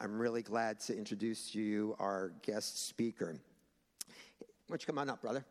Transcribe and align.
I'm 0.00 0.16
really 0.16 0.42
glad 0.42 0.78
to 0.80 0.96
introduce 0.96 1.56
you 1.56 1.96
our 1.98 2.32
guest 2.42 2.86
speaker. 2.86 3.34
Why 3.34 4.46
don't 4.68 4.80
you 4.80 4.86
come 4.86 4.98
on 4.98 5.10
up, 5.10 5.20
brother? 5.20 5.44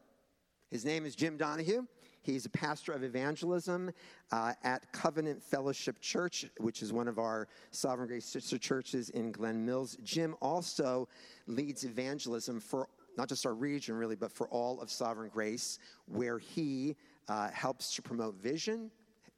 His 0.71 0.85
name 0.85 1.05
is 1.05 1.17
Jim 1.17 1.35
Donahue. 1.35 1.85
He's 2.21 2.45
a 2.45 2.49
pastor 2.49 2.93
of 2.93 3.03
evangelism 3.03 3.91
uh, 4.31 4.53
at 4.63 4.89
Covenant 4.93 5.43
Fellowship 5.43 5.99
Church, 5.99 6.45
which 6.59 6.81
is 6.81 6.93
one 6.93 7.09
of 7.09 7.19
our 7.19 7.49
Sovereign 7.71 8.07
Grace 8.07 8.25
sister 8.25 8.57
churches 8.57 9.09
in 9.09 9.33
Glen 9.33 9.65
Mills. 9.65 9.97
Jim 10.01 10.33
also 10.41 11.09
leads 11.47 11.83
evangelism 11.83 12.61
for 12.61 12.87
not 13.17 13.27
just 13.27 13.45
our 13.45 13.53
region, 13.53 13.95
really, 13.95 14.15
but 14.15 14.31
for 14.31 14.47
all 14.47 14.79
of 14.79 14.89
Sovereign 14.89 15.29
Grace, 15.29 15.79
where 16.05 16.39
he 16.39 16.95
uh, 17.27 17.49
helps 17.49 17.93
to 17.95 18.01
promote 18.01 18.35
vision, 18.41 18.91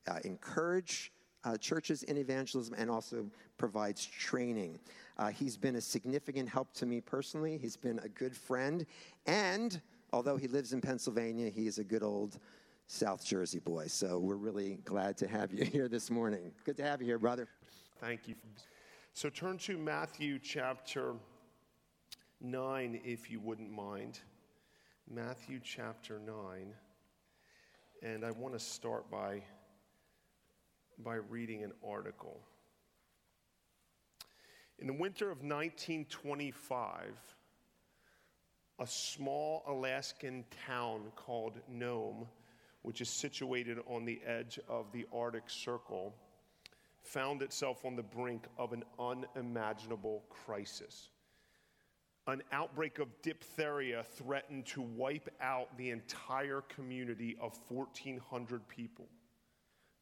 uh, 0.07 0.19
encourage 0.23 1.11
uh, 1.43 1.57
churches 1.57 2.03
in 2.03 2.17
evangelism, 2.17 2.75
and 2.77 2.89
also 2.89 3.25
provides 3.57 4.05
training. 4.05 4.79
Uh, 5.17 5.27
he's 5.27 5.57
been 5.57 5.75
a 5.75 5.81
significant 5.81 6.47
help 6.47 6.73
to 6.73 6.85
me 6.85 7.01
personally. 7.01 7.57
He's 7.57 7.77
been 7.77 7.99
a 7.99 8.09
good 8.09 8.35
friend. 8.35 8.85
And 9.25 9.81
although 10.13 10.37
he 10.37 10.47
lives 10.47 10.73
in 10.73 10.81
Pennsylvania, 10.81 11.49
he 11.49 11.67
is 11.67 11.77
a 11.77 11.83
good 11.83 12.03
old 12.03 12.39
South 12.87 13.23
Jersey 13.23 13.59
boy. 13.59 13.87
So 13.87 14.17
we're 14.17 14.35
really 14.35 14.79
glad 14.83 15.17
to 15.17 15.27
have 15.27 15.53
you 15.53 15.63
here 15.71 15.87
this 15.87 16.09
morning. 16.09 16.51
Good 16.65 16.77
to 16.77 16.83
have 16.83 17.01
you 17.01 17.07
here, 17.07 17.19
brother. 17.19 17.47
Thank 17.99 18.27
you. 18.27 18.35
So 19.13 19.29
turn 19.29 19.57
to 19.59 19.77
Matthew 19.77 20.39
chapter 20.39 21.13
9, 22.41 23.01
if 23.03 23.29
you 23.29 23.39
wouldn't 23.39 23.71
mind. 23.71 24.19
Matthew 25.09 25.59
chapter 25.63 26.19
9. 26.19 26.73
And 28.01 28.23
I 28.23 28.31
want 28.31 28.53
to 28.53 28.59
start 28.59 29.11
by, 29.11 29.41
by 31.03 31.15
reading 31.15 31.63
an 31.63 31.71
article. 31.87 32.39
In 34.79 34.87
the 34.87 34.93
winter 34.93 35.25
of 35.25 35.39
1925, 35.39 37.13
a 38.79 38.87
small 38.87 39.63
Alaskan 39.67 40.45
town 40.65 41.11
called 41.15 41.59
Nome, 41.67 42.27
which 42.81 43.01
is 43.01 43.09
situated 43.09 43.77
on 43.87 44.05
the 44.05 44.21
edge 44.25 44.59
of 44.69 44.91
the 44.91 45.05
Arctic 45.13 45.49
Circle, 45.49 46.13
found 47.01 47.41
itself 47.41 47.83
on 47.85 47.95
the 47.95 48.03
brink 48.03 48.45
of 48.57 48.73
an 48.73 48.83
unimaginable 48.99 50.23
crisis 50.29 51.09
an 52.31 52.43
outbreak 52.51 52.99
of 52.99 53.07
diphtheria 53.21 54.03
threatened 54.03 54.65
to 54.67 54.81
wipe 54.81 55.29
out 55.41 55.75
the 55.77 55.89
entire 55.89 56.61
community 56.61 57.35
of 57.41 57.57
1,400 57.69 58.67
people. 58.67 59.07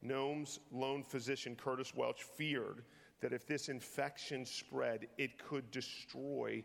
Nome's 0.02 0.60
lone 0.72 1.04
physician, 1.04 1.56
Curtis 1.56 1.94
Welch, 1.96 2.24
feared 2.24 2.84
that 3.20 3.34
if 3.34 3.48
this 3.48 3.70
infection 3.70 4.46
spread, 4.46 5.08
it 5.18 5.38
could 5.40 5.70
destroy 5.72 6.64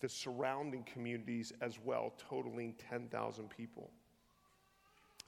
the 0.00 0.08
surrounding 0.08 0.84
communities 0.84 1.52
as 1.60 1.78
well, 1.82 2.12
totaling 2.18 2.74
10,000 2.90 3.48
people. 3.48 3.90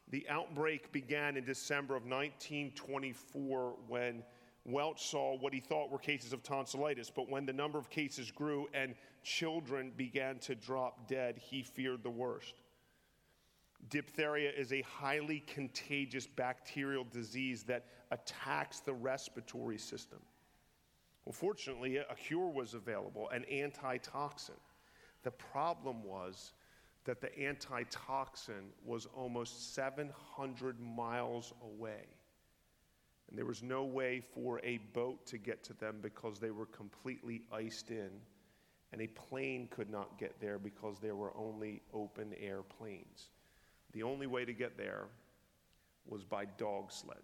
The 0.09 0.27
outbreak 0.29 0.93
began 0.93 1.37
in 1.37 1.45
December 1.45 1.97
of 1.97 2.03
1924 2.03 3.77
when 3.89 4.23
Welch 4.65 5.07
saw 5.07 5.37
what 5.37 5.55
he 5.55 5.61
thought 5.61 5.91
were 5.91 5.99
cases 5.99 6.33
of 6.33 6.43
tonsillitis, 6.43 7.11
but 7.11 7.31
when 7.31 7.47
the 7.47 7.53
number 7.53 7.79
of 7.79 7.89
cases 7.89 8.31
grew 8.31 8.69
and 8.75 8.95
children 9.23 9.93
began 9.97 10.39
to 10.41 10.55
drop 10.55 11.09
dead, 11.09 11.39
he 11.39 11.63
feared 11.63 12.03
the 12.03 12.11
worst. 12.11 12.55
Diphtheria 13.89 14.51
is 14.51 14.73
a 14.73 14.83
highly 14.83 15.41
contagious 15.47 16.27
bacterial 16.27 17.05
disease 17.05 17.63
that 17.65 17.87
attacks 18.11 18.81
the 18.81 18.93
respiratory 18.93 19.79
system. 19.79 20.19
Well, 21.25 21.33
fortunately, 21.33 21.97
a 21.97 22.15
cure 22.15 22.49
was 22.49 22.75
available, 22.75 23.29
an 23.31 23.45
antitoxin. 23.51 24.55
The 25.23 25.31
problem 25.33 26.05
was 26.05 26.53
that 27.05 27.21
the 27.21 27.37
antitoxin 27.39 28.71
was 28.85 29.07
almost 29.07 29.75
700 29.75 30.81
miles 30.81 31.53
away. 31.63 32.07
And 33.29 33.37
there 33.37 33.47
was 33.47 33.63
no 33.63 33.85
way 33.85 34.21
for 34.21 34.61
a 34.63 34.79
boat 34.93 35.27
to 35.27 35.39
get 35.39 35.65
to 35.65 35.73
them 35.75 35.99
because 36.01 36.39
they 36.39 36.53
were 36.53 36.67
completely 36.67 37.43
iced 37.53 37.91
in. 37.91 38.11
And 38.93 39.03
a 39.03 39.09
plane 39.09 39.69
could 39.71 39.91
not 39.91 40.19
get 40.19 40.41
there 40.41 40.59
because 40.59 41.01
there 41.01 41.17
were 41.17 41.37
only 41.37 41.83
open 41.93 42.35
air 42.41 42.63
planes. 42.63 43.31
The 43.93 44.03
only 44.03 44.27
way 44.27 44.45
to 44.45 44.53
get 44.53 44.77
there 44.77 45.07
was 46.07 46.25
by 46.25 46.45
dog 46.45 46.93
sled. 46.93 47.23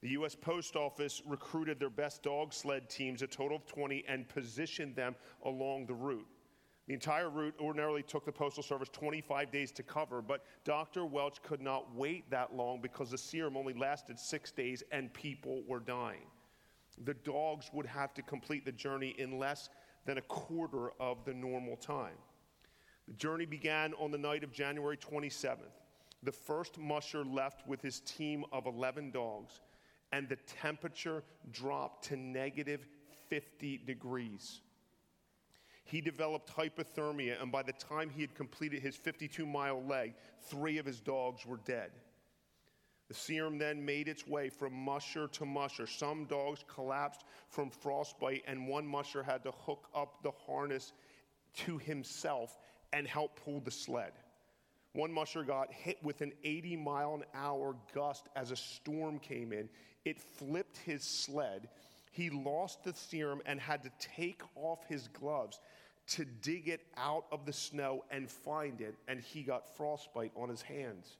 The 0.00 0.10
U.S. 0.10 0.34
Post 0.34 0.76
Office 0.76 1.22
recruited 1.26 1.80
their 1.80 1.90
best 1.90 2.22
dog 2.22 2.52
sled 2.52 2.88
teams, 2.88 3.22
a 3.22 3.26
total 3.26 3.56
of 3.56 3.66
20, 3.66 4.04
and 4.08 4.28
positioned 4.28 4.94
them 4.94 5.16
along 5.44 5.86
the 5.86 5.94
route. 5.94 6.26
The 6.86 6.94
entire 6.94 7.28
route 7.28 7.54
ordinarily 7.60 8.02
took 8.02 8.24
the 8.24 8.32
Postal 8.32 8.62
Service 8.62 8.88
25 8.90 9.50
days 9.50 9.72
to 9.72 9.82
cover, 9.82 10.22
but 10.22 10.44
Dr. 10.64 11.04
Welch 11.04 11.42
could 11.42 11.60
not 11.60 11.94
wait 11.94 12.30
that 12.30 12.54
long 12.54 12.80
because 12.80 13.10
the 13.10 13.18
serum 13.18 13.58
only 13.58 13.74
lasted 13.74 14.18
six 14.18 14.52
days 14.52 14.82
and 14.90 15.12
people 15.12 15.62
were 15.66 15.80
dying. 15.80 16.26
The 17.04 17.12
dogs 17.12 17.70
would 17.74 17.84
have 17.84 18.14
to 18.14 18.22
complete 18.22 18.64
the 18.64 18.72
journey 18.72 19.14
in 19.18 19.38
less 19.38 19.68
than 20.06 20.16
a 20.16 20.22
quarter 20.22 20.92
of 20.98 21.24
the 21.26 21.34
normal 21.34 21.76
time. 21.76 22.16
The 23.08 23.14
journey 23.14 23.46
began 23.46 23.94
on 23.94 24.10
the 24.10 24.18
night 24.18 24.44
of 24.44 24.52
January 24.52 24.98
27th. 24.98 25.72
The 26.22 26.32
first 26.32 26.78
musher 26.78 27.24
left 27.24 27.66
with 27.66 27.80
his 27.80 28.00
team 28.00 28.44
of 28.52 28.66
11 28.66 29.12
dogs, 29.12 29.60
and 30.12 30.28
the 30.28 30.36
temperature 30.36 31.22
dropped 31.50 32.04
to 32.06 32.16
negative 32.16 32.86
50 33.30 33.78
degrees. 33.86 34.60
He 35.84 36.02
developed 36.02 36.54
hypothermia, 36.54 37.40
and 37.40 37.50
by 37.50 37.62
the 37.62 37.72
time 37.72 38.10
he 38.10 38.20
had 38.20 38.34
completed 38.34 38.82
his 38.82 38.94
52 38.94 39.46
mile 39.46 39.82
leg, 39.82 40.14
three 40.42 40.76
of 40.76 40.84
his 40.84 41.00
dogs 41.00 41.46
were 41.46 41.60
dead. 41.64 41.92
The 43.08 43.14
serum 43.14 43.56
then 43.56 43.82
made 43.82 44.06
its 44.06 44.26
way 44.26 44.50
from 44.50 44.74
musher 44.74 45.28
to 45.28 45.46
musher. 45.46 45.86
Some 45.86 46.26
dogs 46.26 46.62
collapsed 46.68 47.24
from 47.48 47.70
frostbite, 47.70 48.44
and 48.46 48.68
one 48.68 48.86
musher 48.86 49.22
had 49.22 49.42
to 49.44 49.50
hook 49.50 49.88
up 49.94 50.22
the 50.22 50.32
harness 50.46 50.92
to 51.54 51.78
himself 51.78 52.58
and 52.92 53.06
help 53.06 53.40
pull 53.44 53.60
the 53.60 53.70
sled. 53.70 54.12
One 54.92 55.12
musher 55.12 55.44
got 55.44 55.72
hit 55.72 56.02
with 56.02 56.22
an 56.22 56.32
80 56.42 56.76
mile 56.76 57.14
an 57.14 57.24
hour 57.34 57.76
gust 57.94 58.28
as 58.34 58.50
a 58.50 58.56
storm 58.56 59.18
came 59.18 59.52
in. 59.52 59.68
It 60.04 60.20
flipped 60.20 60.78
his 60.78 61.04
sled. 61.04 61.68
He 62.10 62.30
lost 62.30 62.84
the 62.84 62.94
serum 62.94 63.42
and 63.46 63.60
had 63.60 63.82
to 63.82 63.90
take 64.00 64.42
off 64.56 64.84
his 64.88 65.08
gloves 65.08 65.60
to 66.08 66.24
dig 66.24 66.68
it 66.68 66.80
out 66.96 67.26
of 67.30 67.44
the 67.44 67.52
snow 67.52 68.04
and 68.10 68.30
find 68.30 68.80
it, 68.80 68.94
and 69.06 69.20
he 69.20 69.42
got 69.42 69.76
frostbite 69.76 70.32
on 70.34 70.48
his 70.48 70.62
hands. 70.62 71.18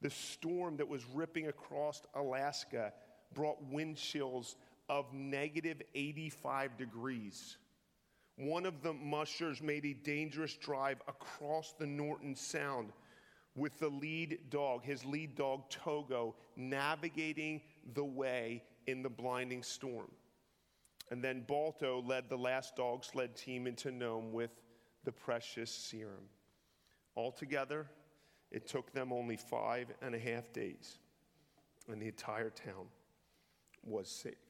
The 0.00 0.10
storm 0.10 0.78
that 0.78 0.88
was 0.88 1.04
ripping 1.12 1.48
across 1.48 2.00
Alaska 2.14 2.94
brought 3.34 3.62
wind 3.70 3.96
chills 3.96 4.56
of 4.88 5.12
negative 5.12 5.82
85 5.94 6.78
degrees. 6.78 7.58
One 8.40 8.64
of 8.64 8.80
the 8.80 8.94
mushers 8.94 9.60
made 9.60 9.84
a 9.84 9.92
dangerous 9.92 10.54
drive 10.54 11.02
across 11.06 11.74
the 11.78 11.86
Norton 11.86 12.34
Sound 12.34 12.90
with 13.54 13.78
the 13.78 13.90
lead 13.90 14.38
dog, 14.48 14.82
his 14.82 15.04
lead 15.04 15.34
dog 15.34 15.68
Togo, 15.68 16.34
navigating 16.56 17.60
the 17.92 18.04
way 18.04 18.62
in 18.86 19.02
the 19.02 19.10
blinding 19.10 19.62
storm. 19.62 20.10
And 21.10 21.22
then 21.22 21.44
Balto 21.46 22.00
led 22.00 22.30
the 22.30 22.38
last 22.38 22.76
dog 22.76 23.04
sled 23.04 23.36
team 23.36 23.66
into 23.66 23.90
Nome 23.90 24.32
with 24.32 24.52
the 25.04 25.12
precious 25.12 25.70
serum. 25.70 26.30
Altogether, 27.16 27.90
it 28.50 28.66
took 28.66 28.90
them 28.94 29.12
only 29.12 29.36
five 29.36 29.92
and 30.00 30.14
a 30.14 30.18
half 30.18 30.50
days, 30.50 30.98
and 31.88 32.00
the 32.00 32.08
entire 32.08 32.48
town 32.48 32.86
was 33.84 34.08
saved. 34.08 34.49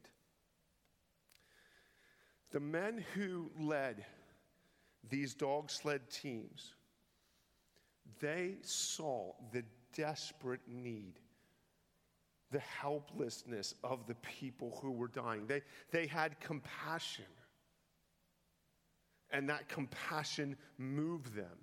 The 2.51 2.61
men 2.61 3.05
who 3.15 3.51
led 3.59 4.05
these 5.09 5.35
dog 5.35 5.71
sled 5.71 6.11
teams, 6.11 6.75
they 8.21 8.57
saw 8.63 9.33
the 9.53 9.65
desperate 9.95 10.67
need 10.67 11.21
the 12.51 12.61
helplessness 12.61 13.75
of 13.85 14.07
the 14.07 14.15
people 14.17 14.79
who 14.83 14.91
were 14.91 15.09
dying. 15.09 15.47
They, 15.47 15.63
they 15.93 16.07
had 16.07 16.41
compassion. 16.41 17.25
And 19.31 19.49
that 19.49 19.69
compassion 19.69 20.57
moved 20.77 21.35
them. 21.35 21.59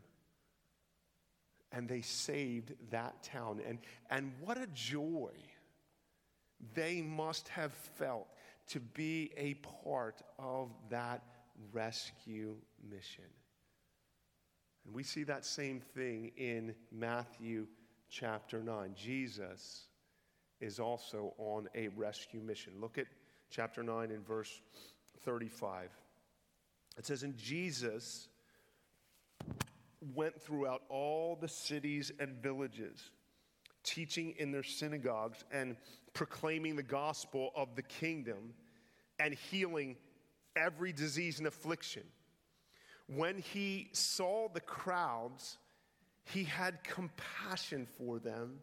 And 1.74 1.90
they 1.90 2.02
saved 2.02 2.74
that 2.92 3.22
town. 3.24 3.60
And, 3.68 3.80
and 4.10 4.32
what 4.40 4.58
a 4.58 4.68
joy 4.68 5.32
they 6.74 7.02
must 7.02 7.50
have 7.50 7.74
felt 7.74 8.28
to 8.68 8.80
be 8.80 9.32
a 9.38 9.56
part 9.84 10.22
of 10.38 10.72
that 10.90 11.24
rescue 11.72 12.56
mission. 12.90 13.24
And 14.86 14.94
we 14.94 15.04
see 15.04 15.24
that 15.24 15.46
same 15.46 15.80
thing 15.80 16.32
in 16.38 16.76
Matthew 16.92 17.68
chapter 18.10 18.62
9. 18.62 18.94
Jesus 18.96 19.88
is 20.60 20.80
also 20.80 21.34
on 21.38 21.68
a 21.76 21.90
rescue 21.90 22.42
mission. 22.42 22.74
Look 22.80 22.98
at 22.98 23.08
chapter 23.50 23.84
9 23.84 24.12
and 24.12 24.26
verse 24.26 24.62
35. 25.24 25.90
It 26.98 27.06
says, 27.06 27.24
And 27.24 27.38
Jesus 27.38 28.30
went 30.16 30.42
throughout 30.42 30.84
all 30.90 31.38
the 31.40 31.48
cities 31.48 32.12
and 32.20 32.42
villages, 32.42 33.12
teaching 33.84 34.34
in 34.38 34.52
their 34.52 34.64
synagogues 34.64 35.44
and 35.52 35.76
proclaiming 36.18 36.76
the 36.76 36.82
gospel 36.82 37.52
of 37.56 37.76
the 37.76 37.82
kingdom 37.84 38.52
and 39.20 39.36
healing 39.36 39.96
every 40.56 40.92
disease 40.92 41.38
and 41.38 41.48
affliction. 41.48 42.02
When 43.06 43.38
he 43.38 43.90
saw 43.92 44.48
the 44.52 44.60
crowds, 44.60 45.60
he 46.26 46.44
had 46.44 46.84
compassion 46.84 47.86
for 48.00 48.18
them 48.18 48.58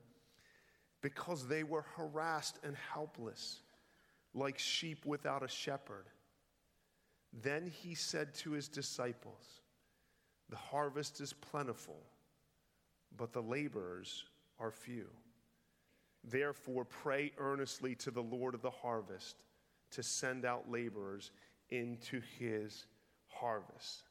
because 1.01 1.47
they 1.47 1.63
were 1.63 1.85
harassed 1.97 2.59
and 2.65 2.75
helpless, 2.93 3.61
like 4.35 4.59
sheep 4.59 5.07
without 5.07 5.45
a 5.45 5.49
shepherd. 5.49 6.07
Then 7.33 7.71
he 7.83 7.95
said 7.95 8.35
to 8.37 8.51
his 8.51 8.67
disciples, 8.67 9.61
The 10.49 10.57
harvest 10.57 11.21
is 11.21 11.33
plentiful, 11.33 12.03
but 13.17 13.33
the 13.33 13.43
laborers 13.43 14.25
are 14.59 14.73
few. 14.73 15.07
Therefore, 16.31 16.85
pray 16.85 17.33
earnestly 17.39 17.95
to 17.97 18.11
the 18.11 18.23
Lord 18.23 18.55
of 18.55 18.63
the 18.63 18.71
harvest 18.71 19.37
to 19.91 20.03
send 20.03 20.45
out 20.45 20.71
laborers 20.71 21.31
into 21.71 22.21
his 22.39 22.87
harvest. 23.29 24.05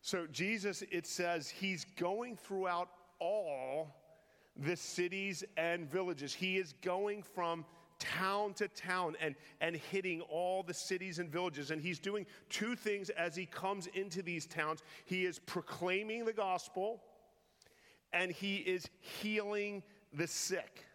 So, 0.00 0.26
Jesus, 0.26 0.82
it 0.90 1.06
says, 1.06 1.48
he's 1.48 1.84
going 1.96 2.36
throughout 2.36 2.88
all 3.18 3.94
the 4.56 4.76
cities 4.76 5.44
and 5.56 5.90
villages. 5.90 6.32
He 6.32 6.56
is 6.56 6.72
going 6.82 7.22
from 7.22 7.64
town 7.98 8.54
to 8.54 8.68
town 8.68 9.16
and, 9.20 9.34
and 9.60 9.76
hitting 9.76 10.20
all 10.22 10.62
the 10.62 10.74
cities 10.74 11.18
and 11.18 11.30
villages. 11.30 11.70
And 11.70 11.80
he's 11.80 11.98
doing 11.98 12.26
two 12.48 12.76
things 12.76 13.10
as 13.10 13.34
he 13.34 13.46
comes 13.46 13.86
into 13.88 14.22
these 14.22 14.46
towns 14.46 14.82
he 15.04 15.24
is 15.24 15.38
proclaiming 15.38 16.24
the 16.24 16.32
gospel 16.32 17.02
and 18.12 18.30
he 18.30 18.56
is 18.56 18.88
healing 19.00 19.82
the 20.12 20.26
sick. 20.26 20.85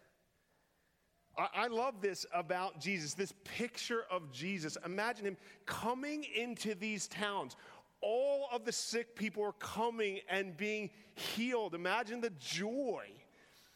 I, 1.36 1.66
love 1.68 2.00
this 2.00 2.26
about 2.34 2.78
Jesus, 2.78 3.14
this 3.14 3.32
picture 3.44 4.04
of 4.10 4.30
Jesus. 4.32 4.76
Imagine 4.84 5.26
him 5.26 5.36
coming 5.64 6.26
into 6.36 6.74
these 6.74 7.06
towns. 7.06 7.56
All 8.02 8.48
of 8.52 8.64
the 8.64 8.72
sick 8.72 9.16
people 9.16 9.42
are 9.42 9.52
coming 9.52 10.20
and 10.28 10.56
being 10.56 10.90
healed. 11.14 11.74
Imagine 11.74 12.20
the 12.20 12.32
joy 12.38 13.06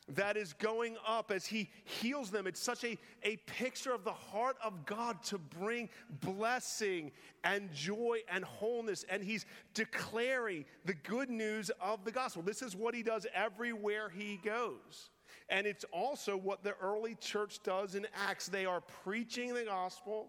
that 0.09 0.37
is 0.37 0.53
going 0.53 0.97
up 1.07 1.31
as 1.31 1.47
he 1.47 1.71
heals 1.85 2.31
them. 2.31 2.47
It's 2.47 2.61
such 2.61 2.85
a, 2.85 2.97
a 3.23 3.37
picture 3.47 3.93
of 3.93 4.05
the 4.05 4.13
heart 4.13 4.57
of 4.63 4.85
God 4.87 5.23
to 5.25 5.39
bring 5.39 5.89
blessing 6.21 7.11
and 7.43 7.73
joy 7.73 8.21
and 8.31 8.45
wholeness. 8.45 9.05
And 9.09 9.23
he's 9.23 9.47
declaring 9.75 10.65
the 10.85 10.95
good 10.95 11.31
news 11.31 11.71
of 11.81 12.05
the 12.05 12.13
gospel. 12.13 12.43
This 12.43 12.63
is 12.63 12.77
what 12.77 12.95
he 12.95 13.03
does 13.03 13.27
everywhere 13.35 14.09
he 14.09 14.39
goes. 14.45 15.11
And 15.49 15.67
it's 15.67 15.85
also 15.93 16.37
what 16.37 16.65
the 16.65 16.75
early 16.81 17.15
church 17.15 17.63
does 17.63 17.95
in 17.95 18.07
Acts. 18.15 18.49
They 18.49 18.67
are 18.67 18.81
preaching 19.05 19.55
the 19.55 19.65
gospel 19.65 20.29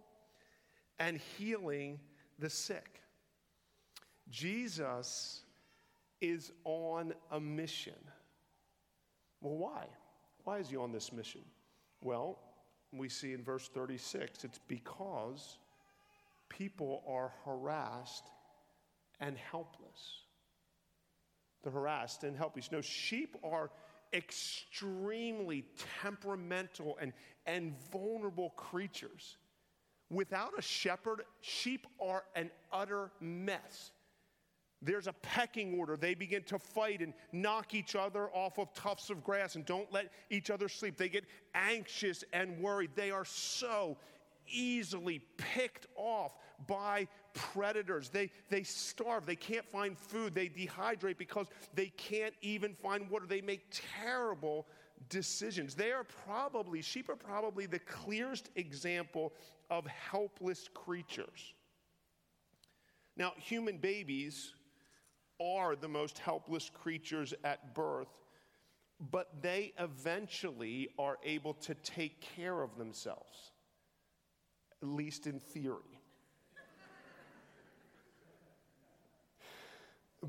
and 0.99 1.17
healing 1.37 1.99
the 2.39 2.49
sick. 2.49 3.01
Jesus 4.29 5.41
is 6.21 6.51
on 6.65 7.13
a 7.31 7.39
mission. 7.39 7.93
Well, 9.41 9.57
why? 9.57 9.85
Why 10.43 10.59
is 10.59 10.69
he 10.69 10.77
on 10.77 10.91
this 10.91 11.11
mission? 11.11 11.41
Well, 12.01 12.39
we 12.93 13.09
see 13.09 13.33
in 13.33 13.43
verse 13.43 13.67
36 13.67 14.43
it's 14.43 14.59
because 14.67 15.57
people 16.49 17.03
are 17.07 17.33
harassed 17.45 18.29
and 19.19 19.37
helpless. 19.37 20.21
They're 21.63 21.71
harassed 21.71 22.23
and 22.23 22.37
helpless. 22.37 22.71
No, 22.71 22.81
sheep 22.81 23.35
are 23.43 23.71
extremely 24.13 25.65
temperamental 26.01 26.98
and, 27.01 27.13
and 27.45 27.74
vulnerable 27.92 28.51
creatures. 28.51 29.38
Without 30.09 30.57
a 30.57 30.62
shepherd, 30.62 31.24
sheep 31.42 31.86
are 32.00 32.24
an 32.36 32.50
utter 32.71 33.12
mess. 33.19 33.92
There's 34.81 35.07
a 35.07 35.13
pecking 35.13 35.77
order. 35.80 35.98
They 35.98 36.13
begin 36.13 36.44
to 36.44 36.59
fight 36.59 37.01
and 37.01 37.13
knock 37.31 37.74
each 37.74 37.95
other 37.95 38.30
off 38.30 38.59
of 38.59 38.74
tufts 38.74 39.09
of 39.09 39.24
grass 39.24 39.56
and 39.56 39.65
don't 39.65 39.92
let 39.92 40.12
each 40.30 40.50
other 40.50 40.69
sleep. 40.69 40.98
They 40.98 41.10
get 41.10 41.25
anxious 41.56 42.24
and 42.31 42.60
worried. 42.60 42.92
They 42.95 43.10
are 43.10 43.25
so 43.25 43.98
easily 44.48 45.21
picked 45.38 45.88
off 45.95 46.36
by 46.68 47.07
predators. 47.38 48.10
They, 48.10 48.31
they 48.50 48.63
starve. 48.63 49.25
They 49.25 49.36
can't 49.36 49.66
find 49.66 49.98
food. 49.98 50.34
They 50.34 50.50
dehydrate 50.50 51.18
because 51.18 51.48
they 51.74 51.88
can't 51.98 52.34
even 52.42 52.74
find 52.74 53.10
water. 53.10 53.25
They 53.25 53.42
make 53.42 53.66
terrible 54.01 54.68
decisions. 55.10 55.75
They 55.75 55.92
are 55.92 56.06
probably, 56.25 56.81
sheep 56.81 57.10
are 57.10 57.16
probably 57.16 57.66
the 57.66 57.80
clearest 57.80 58.50
example 58.56 59.34
of 59.69 59.86
helpless 59.88 60.69
creatures. 60.74 61.54
Now, 63.16 63.34
human 63.38 63.78
babies 63.78 64.54
are 65.42 65.75
the 65.75 65.88
most 65.88 66.19
helpless 66.19 66.69
creatures 66.69 67.34
at 67.44 67.74
birth, 67.74 68.24
but 69.12 69.42
they 69.42 69.74
eventually 69.80 70.89
are 70.98 71.18
able 71.24 71.54
to 71.54 71.75
take 71.75 72.22
care 72.22 72.62
of 72.62 72.78
themselves, 72.78 73.51
at 74.81 74.88
least 74.88 75.28
in 75.28 75.39
theory. 75.39 75.96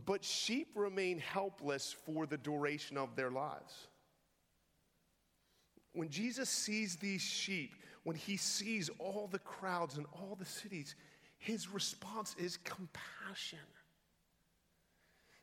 But 0.04 0.24
sheep 0.24 0.68
remain 0.74 1.18
helpless 1.18 1.94
for 2.04 2.26
the 2.26 2.36
duration 2.36 2.96
of 2.96 3.16
their 3.16 3.30
lives. 3.30 3.88
When 5.92 6.08
Jesus 6.08 6.48
sees 6.48 6.96
these 6.96 7.22
sheep, 7.22 7.74
when 8.04 8.16
he 8.16 8.36
sees 8.36 8.90
all 8.98 9.28
the 9.30 9.38
crowds 9.38 9.96
and 9.96 10.06
all 10.12 10.36
the 10.38 10.44
cities, 10.44 10.94
his 11.38 11.68
response 11.68 12.34
is 12.38 12.58
compassion. 12.58 13.58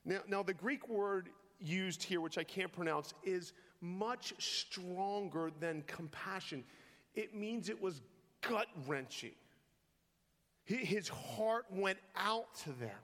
Now, 0.04 0.20
now, 0.28 0.44
the 0.44 0.54
Greek 0.54 0.88
word 0.88 1.30
used 1.60 2.04
here, 2.04 2.22
which 2.22 2.38
I 2.38 2.44
can't 2.44 2.72
pronounce, 2.72 3.14
is 3.24 3.54
much 3.82 4.34
stronger 4.38 5.52
than 5.60 5.84
compassion. 5.88 6.64
It 7.16 7.36
means 7.36 7.70
it 7.70 7.82
was 7.82 8.02
gut 8.42 8.68
wrenching. 8.86 9.34
His 10.66 11.08
heart 11.08 11.66
went 11.72 12.00
out 12.16 12.54
to 12.64 12.72
them. 12.74 12.98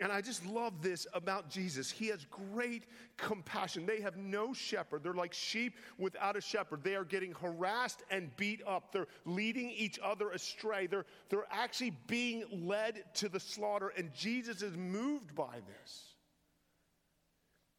And 0.00 0.10
I 0.10 0.20
just 0.20 0.44
love 0.44 0.82
this 0.82 1.06
about 1.14 1.48
Jesus. 1.48 1.88
He 1.88 2.08
has 2.08 2.26
great 2.52 2.82
compassion. 3.16 3.86
They 3.86 4.00
have 4.00 4.16
no 4.16 4.52
shepherd. 4.52 5.04
They're 5.04 5.14
like 5.14 5.32
sheep 5.32 5.76
without 5.98 6.36
a 6.36 6.40
shepherd. 6.40 6.82
They 6.82 6.96
are 6.96 7.04
getting 7.04 7.32
harassed 7.32 8.02
and 8.10 8.36
beat 8.36 8.60
up. 8.66 8.92
They're 8.92 9.06
leading 9.24 9.70
each 9.70 10.00
other 10.02 10.30
astray. 10.30 10.88
They're, 10.88 11.06
they're 11.28 11.46
actually 11.48 11.92
being 12.08 12.66
led 12.66 13.04
to 13.14 13.28
the 13.28 13.38
slaughter. 13.38 13.92
And 13.96 14.12
Jesus 14.12 14.62
is 14.62 14.76
moved 14.76 15.34
by 15.36 15.60
this. 15.66 16.02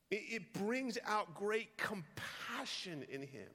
It, 0.10 0.24
it 0.30 0.54
brings 0.54 0.98
out 1.06 1.36
great 1.36 1.78
compassion 1.78 3.06
in 3.10 3.22
him. 3.24 3.50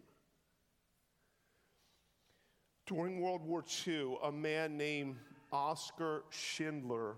During 2.86 3.20
World 3.20 3.42
War 3.42 3.64
II, 3.86 4.16
a 4.22 4.32
man 4.32 4.76
named 4.76 5.16
Oskar 5.50 6.24
Schindler 6.28 7.14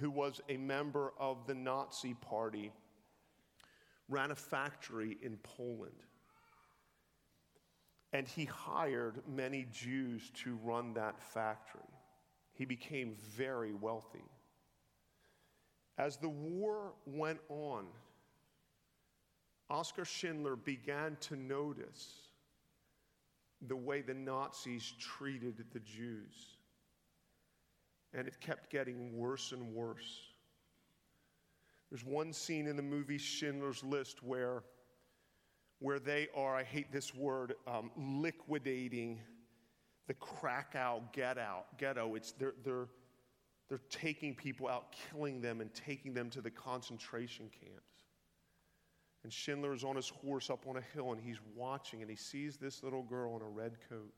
who 0.00 0.10
was 0.10 0.40
a 0.48 0.56
member 0.56 1.12
of 1.18 1.46
the 1.46 1.54
Nazi 1.54 2.14
Party, 2.14 2.72
ran 4.08 4.30
a 4.30 4.34
factory 4.34 5.18
in 5.22 5.36
Poland. 5.38 5.94
And 8.12 8.26
he 8.26 8.44
hired 8.44 9.22
many 9.28 9.66
Jews 9.72 10.30
to 10.42 10.58
run 10.62 10.94
that 10.94 11.20
factory. 11.20 11.80
He 12.54 12.64
became 12.64 13.16
very 13.18 13.74
wealthy. 13.74 14.24
As 15.98 16.16
the 16.16 16.28
war 16.28 16.92
went 17.06 17.40
on, 17.48 17.86
Oskar 19.68 20.04
Schindler 20.04 20.56
began 20.56 21.16
to 21.22 21.36
notice 21.36 22.28
the 23.66 23.76
way 23.76 24.02
the 24.02 24.14
Nazis 24.14 24.92
treated 24.98 25.64
the 25.72 25.80
Jews. 25.80 26.55
And 28.16 28.26
it 28.26 28.40
kept 28.40 28.70
getting 28.70 29.16
worse 29.16 29.52
and 29.52 29.74
worse. 29.74 30.22
There's 31.90 32.04
one 32.04 32.32
scene 32.32 32.66
in 32.66 32.74
the 32.74 32.82
movie 32.82 33.18
Schindler's 33.18 33.84
List 33.84 34.22
where, 34.22 34.64
where 35.78 36.00
they 36.00 36.28
are, 36.34 36.56
I 36.56 36.64
hate 36.64 36.90
this 36.90 37.14
word, 37.14 37.54
um, 37.68 37.90
liquidating 37.96 39.20
the 40.08 40.14
Krakow 40.14 41.02
ghetto. 41.12 41.64
ghetto. 41.78 42.14
It's, 42.14 42.32
they're, 42.32 42.54
they're, 42.64 42.88
they're 43.68 43.82
taking 43.90 44.34
people 44.34 44.66
out, 44.66 44.96
killing 45.10 45.40
them, 45.40 45.60
and 45.60 45.72
taking 45.74 46.14
them 46.14 46.30
to 46.30 46.40
the 46.40 46.50
concentration 46.50 47.50
camps. 47.50 47.82
And 49.24 49.32
Schindler 49.32 49.74
is 49.74 49.84
on 49.84 49.94
his 49.96 50.08
horse 50.08 50.50
up 50.50 50.66
on 50.66 50.76
a 50.76 50.84
hill, 50.94 51.12
and 51.12 51.20
he's 51.20 51.40
watching, 51.54 52.00
and 52.00 52.08
he 52.08 52.16
sees 52.16 52.56
this 52.56 52.82
little 52.82 53.02
girl 53.02 53.36
in 53.36 53.42
a 53.42 53.48
red 53.48 53.76
coat. 53.90 54.14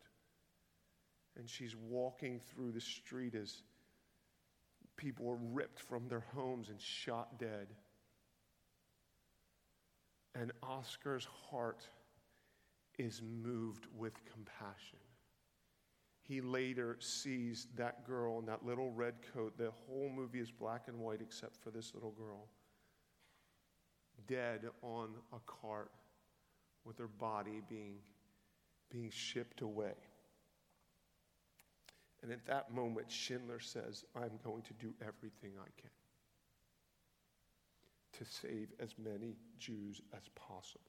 and 1.37 1.49
she's 1.49 1.75
walking 1.77 2.41
through 2.41 2.73
the 2.73 2.81
street 2.81 3.35
as 3.35 3.63
people 4.99 5.25
were 5.25 5.39
ripped 5.53 5.81
from 5.81 6.09
their 6.09 6.25
homes 6.35 6.69
and 6.69 6.79
shot 6.79 7.39
dead. 7.39 7.69
And 10.35 10.53
Oskar's 10.63 11.27
heart 11.51 11.87
is 12.99 13.23
moved 13.23 13.87
with 13.97 14.13
compassion. 14.31 14.99
He 16.21 16.43
later 16.43 16.99
sees 17.01 17.69
that 17.77 18.07
girl 18.07 18.39
in 18.39 18.45
that 18.47 18.67
little 18.67 18.91
red 18.93 19.15
coat. 19.33 19.57
The 19.57 19.71
whole 19.71 20.11
movie 20.15 20.41
is 20.41 20.51
black 20.51 20.83
and 20.87 20.99
white 20.99 21.23
except 21.23 21.57
for 21.63 21.71
this 21.71 21.95
little 21.95 22.11
girl, 22.11 22.49
dead 24.27 24.67
on 24.83 25.15
a 25.33 25.39
cart 25.47 25.91
with 26.85 26.99
her 26.99 27.09
body 27.09 27.63
being, 27.67 27.97
being 28.91 29.11
shipped 29.11 29.63
away. 29.63 29.95
And 32.23 32.33
at 32.33 32.47
that 32.47 32.73
moment, 32.73 33.11
Schindler 33.11 33.61
says, 33.61 34.05
I'm 34.17 34.39
going 34.45 34.63
to 34.63 34.75
do 34.75 34.93
everything 35.01 35.53
I 35.61 35.69
can 35.81 35.91
to 38.19 38.25
save 38.25 38.69
as 38.81 38.95
many 38.99 39.37
Jews 39.59 40.01
as 40.13 40.23
possible. 40.35 40.81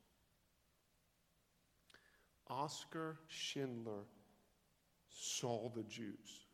Oskar 2.50 3.20
Schindler 3.28 4.06
saw 5.10 5.70
the 5.70 5.84
Jews. 5.84 6.48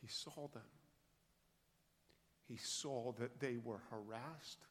He 0.00 0.08
saw 0.08 0.48
them. 0.54 0.62
He 2.48 2.56
saw 2.56 3.12
that 3.18 3.38
they 3.38 3.58
were 3.62 3.80
harassed 3.90 4.64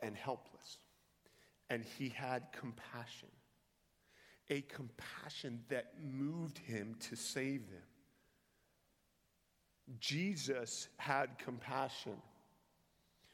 and 0.00 0.16
helpless. 0.16 0.78
And 1.70 1.84
he 1.98 2.08
had 2.08 2.42
compassion 2.52 3.28
a 4.50 4.62
compassion 4.62 5.60
that 5.68 5.92
moved 6.02 6.58
him 6.58 6.94
to 7.00 7.16
save 7.16 7.68
them. 7.70 7.82
Jesus 10.00 10.88
had 10.96 11.38
compassion 11.38 12.16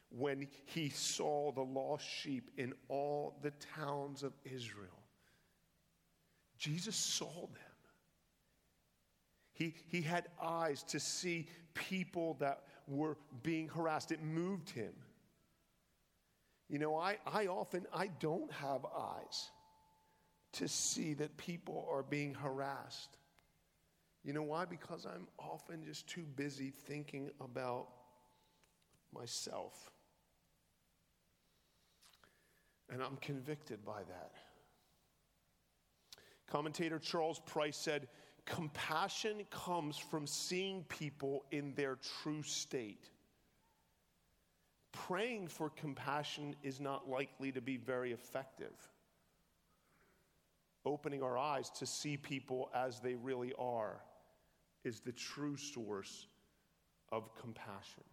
when 0.09 0.47
he 0.65 0.89
saw 0.89 1.51
the 1.51 1.61
lost 1.61 2.05
sheep 2.07 2.49
in 2.57 2.73
all 2.87 3.37
the 3.41 3.51
towns 3.75 4.23
of 4.23 4.33
Israel. 4.45 5.03
Jesus 6.57 6.95
saw 6.95 7.47
them. 7.47 7.75
He, 9.53 9.73
he 9.87 10.01
had 10.01 10.27
eyes 10.41 10.83
to 10.83 10.99
see 10.99 11.47
people 11.73 12.35
that 12.39 12.63
were 12.87 13.17
being 13.43 13.67
harassed. 13.67 14.11
It 14.11 14.21
moved 14.21 14.69
him. 14.69 14.93
You 16.69 16.79
know, 16.79 16.97
I, 16.97 17.17
I 17.25 17.47
often, 17.47 17.85
I 17.93 18.07
don't 18.19 18.51
have 18.51 18.85
eyes 18.85 19.49
to 20.55 20.67
see 20.67 21.13
that 21.15 21.35
people 21.37 21.87
are 21.91 22.03
being 22.03 22.33
harassed. 22.33 23.17
You 24.23 24.33
know 24.33 24.43
why? 24.43 24.65
Because 24.65 25.05
I'm 25.05 25.27
often 25.37 25.83
just 25.85 26.07
too 26.07 26.25
busy 26.35 26.71
thinking 26.71 27.29
about 27.41 27.87
myself. 29.13 29.91
And 32.89 33.03
I'm 33.03 33.17
convicted 33.17 33.83
by 33.85 33.99
that. 34.03 34.31
Commentator 36.47 36.99
Charles 36.99 37.39
Price 37.45 37.77
said, 37.77 38.07
Compassion 38.45 39.43
comes 39.49 39.97
from 39.97 40.27
seeing 40.27 40.83
people 40.83 41.45
in 41.51 41.73
their 41.73 41.97
true 42.21 42.43
state. 42.43 43.09
Praying 44.91 45.47
for 45.47 45.71
compassion 45.71 46.55
is 46.63 46.79
not 46.79 47.09
likely 47.09 47.51
to 47.51 47.59
be 47.59 47.75
very 47.75 48.11
effective 48.13 48.71
opening 50.85 51.23
our 51.23 51.37
eyes 51.37 51.69
to 51.71 51.85
see 51.85 52.17
people 52.17 52.69
as 52.73 52.99
they 52.99 53.15
really 53.15 53.53
are 53.57 54.01
is 54.83 54.99
the 54.99 55.11
true 55.11 55.57
source 55.57 56.27
of 57.11 57.33
compassion. 57.35 58.03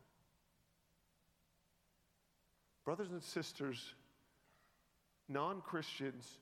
Brothers 2.84 3.10
and 3.12 3.22
sisters, 3.22 3.94
non 5.28 5.60
Christians 5.60 6.38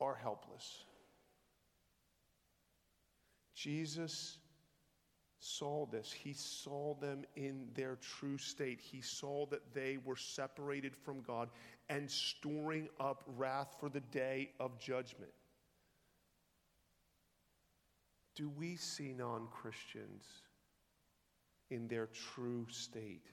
are 0.00 0.14
helpless. 0.14 0.84
Jesus 3.54 4.38
saw 5.38 5.86
this. 5.86 6.10
He 6.10 6.32
saw 6.32 6.94
them 6.94 7.24
in 7.36 7.66
their 7.74 7.96
true 7.96 8.38
state. 8.38 8.80
He 8.80 9.00
saw 9.00 9.46
that 9.46 9.74
they 9.74 9.98
were 10.04 10.16
separated 10.16 10.96
from 10.96 11.20
God 11.20 11.50
and 11.88 12.10
storing 12.10 12.88
up 12.98 13.22
wrath 13.36 13.76
for 13.78 13.88
the 13.88 14.00
day 14.00 14.50
of 14.58 14.78
judgment. 14.78 15.32
Do 18.34 18.48
we 18.48 18.76
see 18.76 19.12
non 19.12 19.46
Christians 19.50 20.24
in 21.70 21.86
their 21.86 22.06
true 22.06 22.66
state? 22.70 23.26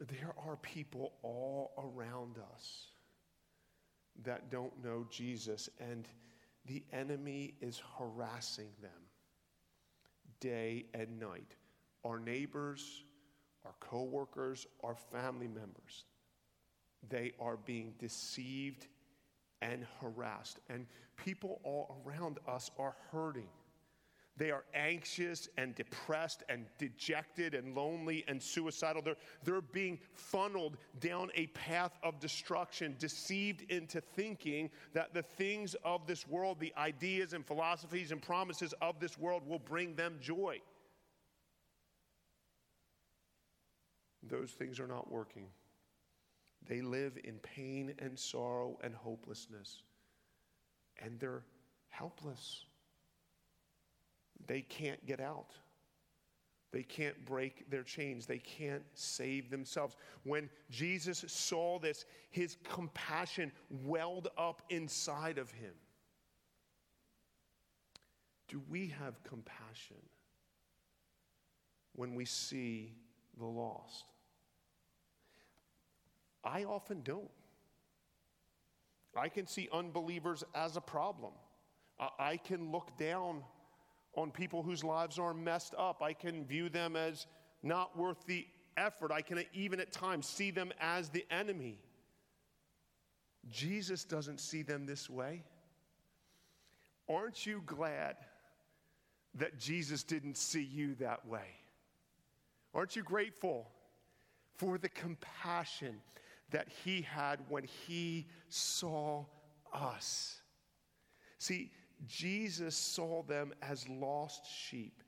There 0.00 0.34
are 0.46 0.56
people 0.56 1.12
all 1.22 1.72
around 1.76 2.36
us 2.54 2.86
that 4.24 4.50
don't 4.50 4.72
know 4.82 5.06
Jesus, 5.10 5.68
and 5.78 6.08
the 6.64 6.82
enemy 6.92 7.54
is 7.60 7.82
harassing 7.98 8.70
them 8.80 8.90
day 10.40 10.86
and 10.94 11.18
night. 11.18 11.54
Our 12.04 12.18
neighbors, 12.18 13.04
our 13.64 13.74
coworkers, 13.80 14.66
our 14.82 14.94
family 14.94 15.48
members, 15.48 16.04
they 17.08 17.32
are 17.40 17.56
being 17.56 17.94
deceived 17.98 18.86
and 19.62 19.86
harassed. 20.00 20.60
And 20.68 20.86
people 21.16 21.60
all 21.64 22.02
around 22.04 22.38
us 22.46 22.70
are 22.78 22.96
hurting. 23.10 23.48
They 24.36 24.50
are 24.50 24.64
anxious 24.72 25.48
and 25.58 25.74
depressed 25.74 26.44
and 26.48 26.64
dejected 26.78 27.54
and 27.54 27.74
lonely 27.74 28.24
and 28.26 28.42
suicidal. 28.42 29.02
They're, 29.02 29.16
they're 29.44 29.60
being 29.60 29.98
funneled 30.14 30.78
down 30.98 31.30
a 31.34 31.48
path 31.48 31.98
of 32.02 32.20
destruction, 32.20 32.96
deceived 32.98 33.70
into 33.70 34.00
thinking 34.00 34.70
that 34.94 35.12
the 35.12 35.22
things 35.22 35.76
of 35.84 36.06
this 36.06 36.26
world, 36.26 36.58
the 36.58 36.72
ideas 36.78 37.34
and 37.34 37.44
philosophies 37.44 38.12
and 38.12 38.22
promises 38.22 38.72
of 38.80 38.98
this 38.98 39.18
world, 39.18 39.46
will 39.46 39.58
bring 39.58 39.94
them 39.94 40.16
joy. 40.22 40.58
Those 44.22 44.52
things 44.52 44.80
are 44.80 44.86
not 44.86 45.12
working. 45.12 45.48
They 46.68 46.80
live 46.80 47.18
in 47.24 47.38
pain 47.38 47.94
and 47.98 48.18
sorrow 48.18 48.78
and 48.82 48.94
hopelessness, 48.94 49.82
and 51.02 51.18
they're 51.18 51.44
helpless. 51.88 52.64
They 54.46 54.62
can't 54.62 55.04
get 55.06 55.20
out. 55.20 55.52
They 56.72 56.82
can't 56.84 57.24
break 57.24 57.68
their 57.68 57.82
chains. 57.82 58.26
They 58.26 58.38
can't 58.38 58.84
save 58.94 59.50
themselves. 59.50 59.96
When 60.22 60.48
Jesus 60.70 61.24
saw 61.26 61.78
this, 61.80 62.04
his 62.30 62.56
compassion 62.62 63.50
welled 63.68 64.28
up 64.38 64.62
inside 64.70 65.38
of 65.38 65.50
him. 65.50 65.72
Do 68.46 68.62
we 68.68 68.88
have 68.98 69.22
compassion 69.24 69.96
when 71.94 72.14
we 72.14 72.24
see 72.24 72.94
the 73.38 73.46
lost? 73.46 74.04
I 76.44 76.64
often 76.64 77.02
don't. 77.02 77.30
I 79.16 79.28
can 79.28 79.46
see 79.46 79.68
unbelievers 79.72 80.44
as 80.54 80.76
a 80.76 80.80
problem. 80.80 81.32
I 82.18 82.38
can 82.38 82.70
look 82.70 82.96
down 82.96 83.42
on 84.14 84.30
people 84.30 84.62
whose 84.62 84.82
lives 84.82 85.18
are 85.18 85.34
messed 85.34 85.74
up. 85.76 86.02
I 86.02 86.12
can 86.12 86.44
view 86.44 86.68
them 86.68 86.96
as 86.96 87.26
not 87.62 87.96
worth 87.96 88.24
the 88.26 88.46
effort. 88.76 89.12
I 89.12 89.20
can 89.20 89.44
even 89.52 89.80
at 89.80 89.92
times 89.92 90.26
see 90.26 90.50
them 90.50 90.72
as 90.80 91.10
the 91.10 91.26
enemy. 91.30 91.78
Jesus 93.50 94.04
doesn't 94.04 94.40
see 94.40 94.62
them 94.62 94.86
this 94.86 95.10
way. 95.10 95.44
Aren't 97.08 97.44
you 97.44 97.62
glad 97.66 98.16
that 99.34 99.58
Jesus 99.58 100.02
didn't 100.02 100.36
see 100.36 100.62
you 100.62 100.94
that 100.96 101.26
way? 101.26 101.56
Aren't 102.72 102.96
you 102.96 103.02
grateful 103.02 103.68
for 104.56 104.78
the 104.78 104.88
compassion 104.88 106.00
that 106.50 106.68
he 106.84 107.02
had 107.02 107.40
when 107.48 107.64
he 107.64 108.26
saw 108.48 109.24
us. 109.72 110.40
See, 111.38 111.70
Jesus 112.06 112.74
saw 112.74 113.22
them 113.22 113.52
as 113.62 113.88
lost 113.88 114.46
sheep. 114.46 115.02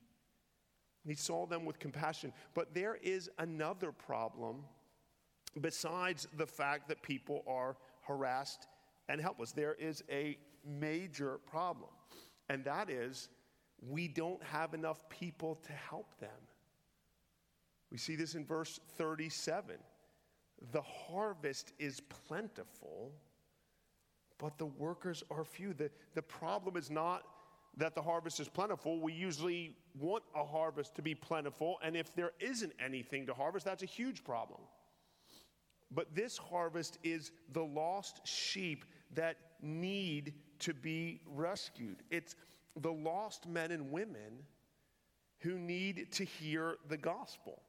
He 1.06 1.14
saw 1.14 1.46
them 1.46 1.64
with 1.64 1.78
compassion. 1.78 2.32
But 2.54 2.75
there 2.75 2.96
is 3.02 3.28
another 3.38 3.92
problem 3.92 4.64
besides 5.61 6.28
the 6.37 6.46
fact 6.46 6.88
that 6.88 7.02
people 7.02 7.42
are 7.46 7.76
harassed 8.02 8.66
and 9.08 9.20
helpless. 9.20 9.52
There 9.52 9.75
is 9.75 10.02
a 10.11 10.38
major 10.64 11.38
problem, 11.46 11.90
and 12.49 12.64
that 12.64 12.88
is 12.88 13.28
we 13.88 14.06
don't 14.06 14.42
have 14.44 14.75
enough 14.75 15.08
people 15.08 15.56
to 15.66 15.72
help 15.72 16.18
them. 16.20 16.30
We 17.90 17.99
see 17.99 18.16
this 18.16 18.34
in 18.34 18.46
verse 18.46 18.78
37 18.96 19.76
the 20.73 20.82
harvest 20.82 21.73
is 21.78 22.00
plentiful, 22.00 23.12
but 24.38 24.59
the 24.59 24.66
workers 24.66 25.23
are 25.30 25.44
few. 25.44 25.75
The, 25.75 25.90
the 26.14 26.23
problem 26.23 26.76
is 26.76 26.90
not 26.90 27.23
that 27.76 27.94
the 27.94 28.02
harvest 28.02 28.38
is 28.38 28.49
plentiful. 28.49 29.00
We 29.00 29.12
usually 29.12 29.76
want 29.99 30.25
a 30.35 30.44
harvest 30.44 30.94
to 30.97 31.02
be 31.02 31.14
plentiful, 31.14 31.78
and 31.82 31.97
if 31.97 32.14
there 32.14 32.32
isn't 32.38 32.73
anything 32.85 33.26
to 33.26 33.35
harvest, 33.35 33.64
that's 33.64 33.82
a 33.82 33.87
huge 33.87 34.25
problem. 34.25 34.61
But 35.90 36.14
this 36.14 36.38
harvest 36.38 36.99
is 37.02 37.32
the 37.52 37.62
lost 37.62 38.26
sheep 38.26 38.85
that 39.14 39.37
need 39.61 40.35
to 40.61 40.75
be 40.75 41.21
rescued. 41.26 42.02
It's 42.11 42.35
the 42.80 42.92
lost 42.92 43.47
men 43.47 43.71
and 43.71 43.90
women 43.90 44.44
who 45.40 45.59
need 45.59 46.12
to 46.12 46.25
hear 46.25 46.76
the 46.88 46.97
gospel. 46.97 47.62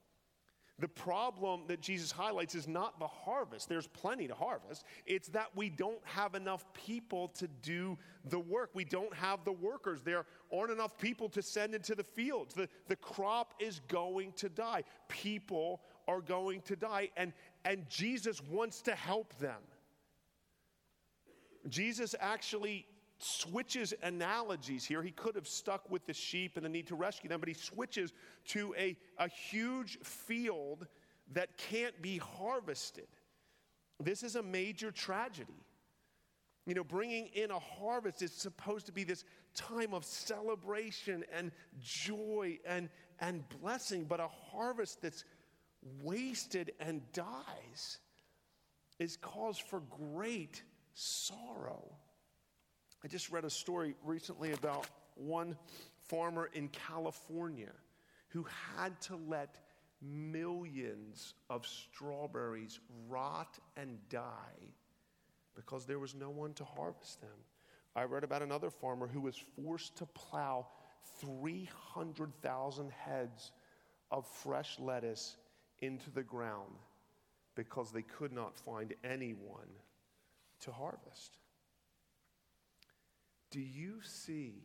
The 0.83 0.89
problem 0.89 1.61
that 1.67 1.79
Jesus 1.79 2.11
highlights 2.11 2.55
is 2.55 2.67
not 2.67 2.99
the 2.99 3.07
harvest. 3.07 3.69
There's 3.69 3.87
plenty 3.87 4.27
to 4.27 4.35
harvest. 4.35 4.83
It's 5.05 5.29
that 5.29 5.47
we 5.55 5.69
don't 5.69 6.01
have 6.03 6.35
enough 6.35 6.65
people 6.73 7.29
to 7.35 7.47
do 7.61 7.97
the 8.25 8.39
work. 8.39 8.71
We 8.73 8.83
don't 8.83 9.13
have 9.13 9.45
the 9.45 9.53
workers. 9.53 10.01
There 10.01 10.25
aren't 10.53 10.73
enough 10.73 10.97
people 10.97 11.29
to 11.29 11.41
send 11.41 11.73
into 11.73 11.95
the 11.95 12.03
fields. 12.03 12.53
The, 12.53 12.67
the 12.89 12.97
crop 12.97 13.53
is 13.59 13.79
going 13.87 14.33
to 14.33 14.49
die. 14.49 14.83
People 15.07 15.79
are 16.05 16.19
going 16.19 16.59
to 16.63 16.75
die. 16.75 17.11
And, 17.15 17.31
and 17.63 17.87
Jesus 17.87 18.41
wants 18.43 18.81
to 18.81 18.93
help 18.93 19.39
them. 19.39 19.61
Jesus 21.69 22.13
actually 22.19 22.85
switches 23.23 23.93
analogies 24.03 24.85
here. 24.85 25.01
He 25.01 25.11
could 25.11 25.35
have 25.35 25.47
stuck 25.47 25.89
with 25.89 26.05
the 26.05 26.13
sheep 26.13 26.55
and 26.55 26.65
the 26.65 26.69
need 26.69 26.87
to 26.87 26.95
rescue 26.95 27.29
them, 27.29 27.39
but 27.39 27.49
he 27.49 27.55
switches 27.55 28.13
to 28.49 28.73
a, 28.77 28.95
a 29.17 29.27
huge 29.27 29.99
field 30.03 30.87
that 31.33 31.57
can't 31.57 31.99
be 32.01 32.17
harvested. 32.17 33.07
This 33.99 34.23
is 34.23 34.35
a 34.35 34.43
major 34.43 34.91
tragedy. 34.91 35.65
You 36.65 36.75
know, 36.75 36.83
bringing 36.83 37.27
in 37.27 37.51
a 37.51 37.59
harvest 37.59 38.21
is 38.21 38.31
supposed 38.31 38.85
to 38.85 38.91
be 38.91 39.03
this 39.03 39.25
time 39.53 39.93
of 39.93 40.05
celebration 40.05 41.25
and 41.33 41.51
joy 41.81 42.57
and, 42.65 42.89
and 43.19 43.43
blessing, 43.61 44.05
but 44.05 44.19
a 44.19 44.27
harvest 44.27 45.01
that's 45.01 45.25
wasted 46.01 46.71
and 46.79 47.01
dies 47.11 47.99
is 48.99 49.17
cause 49.17 49.57
for 49.57 49.81
great 50.13 50.63
sorrow. 50.93 51.83
I 53.03 53.07
just 53.07 53.29
read 53.31 53.43
a 53.43 53.49
story 53.49 53.95
recently 54.03 54.53
about 54.53 54.87
one 55.15 55.57
farmer 56.07 56.49
in 56.53 56.69
California 56.69 57.71
who 58.29 58.45
had 58.77 58.99
to 59.01 59.17
let 59.27 59.59
millions 60.01 61.33
of 61.49 61.67
strawberries 61.67 62.79
rot 63.09 63.59
and 63.75 63.97
die 64.09 64.73
because 65.55 65.85
there 65.85 65.99
was 65.99 66.15
no 66.15 66.29
one 66.29 66.53
to 66.53 66.63
harvest 66.63 67.21
them. 67.21 67.29
I 67.95 68.03
read 68.03 68.23
about 68.23 68.41
another 68.41 68.69
farmer 68.69 69.07
who 69.07 69.21
was 69.21 69.37
forced 69.37 69.97
to 69.97 70.05
plow 70.05 70.67
300,000 71.19 72.91
heads 72.91 73.51
of 74.11 74.25
fresh 74.25 74.79
lettuce 74.79 75.37
into 75.79 76.09
the 76.09 76.23
ground 76.23 76.73
because 77.55 77.91
they 77.91 78.01
could 78.01 78.31
not 78.31 78.57
find 78.57 78.93
anyone 79.03 79.69
to 80.61 80.71
harvest. 80.71 81.37
Do 83.53 83.61
you 83.61 84.01
see 84.01 84.63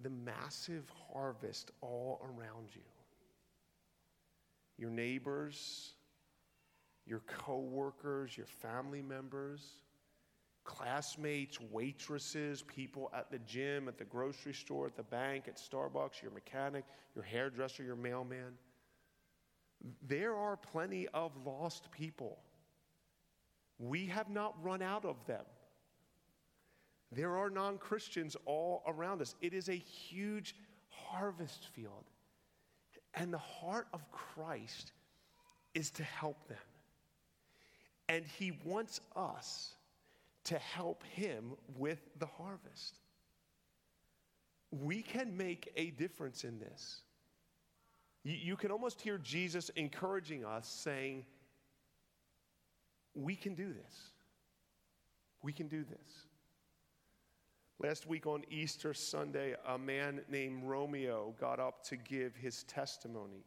the 0.00 0.10
massive 0.10 0.88
harvest 1.12 1.72
all 1.80 2.20
around 2.22 2.68
you? 2.72 2.82
Your 4.76 4.90
neighbors, 4.90 5.94
your 7.04 7.22
coworkers, 7.26 8.36
your 8.36 8.46
family 8.46 9.02
members, 9.02 9.80
classmates, 10.62 11.58
waitresses, 11.72 12.62
people 12.62 13.10
at 13.12 13.32
the 13.32 13.40
gym, 13.40 13.88
at 13.88 13.98
the 13.98 14.04
grocery 14.04 14.54
store, 14.54 14.86
at 14.86 14.96
the 14.96 15.02
bank, 15.02 15.48
at 15.48 15.56
Starbucks, 15.56 16.22
your 16.22 16.30
mechanic, 16.30 16.84
your 17.16 17.24
hairdresser, 17.24 17.82
your 17.82 17.96
mailman. 17.96 18.52
There 20.06 20.36
are 20.36 20.56
plenty 20.56 21.08
of 21.08 21.32
lost 21.44 21.90
people. 21.90 22.38
We 23.80 24.06
have 24.06 24.30
not 24.30 24.54
run 24.62 24.82
out 24.82 25.04
of 25.04 25.16
them. 25.26 25.44
There 27.10 27.36
are 27.36 27.50
non 27.50 27.78
Christians 27.78 28.36
all 28.44 28.82
around 28.86 29.22
us. 29.22 29.34
It 29.40 29.54
is 29.54 29.68
a 29.68 29.74
huge 29.74 30.54
harvest 30.88 31.66
field. 31.74 32.04
And 33.14 33.32
the 33.32 33.38
heart 33.38 33.88
of 33.92 34.10
Christ 34.10 34.92
is 35.74 35.90
to 35.92 36.02
help 36.02 36.46
them. 36.48 36.58
And 38.08 38.24
He 38.38 38.52
wants 38.64 39.00
us 39.16 39.74
to 40.44 40.58
help 40.58 41.02
Him 41.04 41.52
with 41.76 42.00
the 42.18 42.26
harvest. 42.26 42.98
We 44.70 45.02
can 45.02 45.36
make 45.36 45.72
a 45.76 45.90
difference 45.90 46.44
in 46.44 46.58
this. 46.58 47.02
You, 48.22 48.34
you 48.34 48.56
can 48.56 48.70
almost 48.70 49.00
hear 49.00 49.18
Jesus 49.18 49.70
encouraging 49.70 50.44
us, 50.44 50.68
saying, 50.68 51.24
We 53.14 53.34
can 53.34 53.54
do 53.54 53.72
this. 53.72 53.94
We 55.42 55.52
can 55.52 55.68
do 55.68 55.84
this. 55.84 56.27
Last 57.80 58.08
week 58.08 58.26
on 58.26 58.42
Easter 58.50 58.92
Sunday, 58.92 59.54
a 59.64 59.78
man 59.78 60.22
named 60.28 60.64
Romeo 60.64 61.32
got 61.38 61.60
up 61.60 61.84
to 61.84 61.96
give 61.96 62.34
his 62.34 62.64
testimony. 62.64 63.44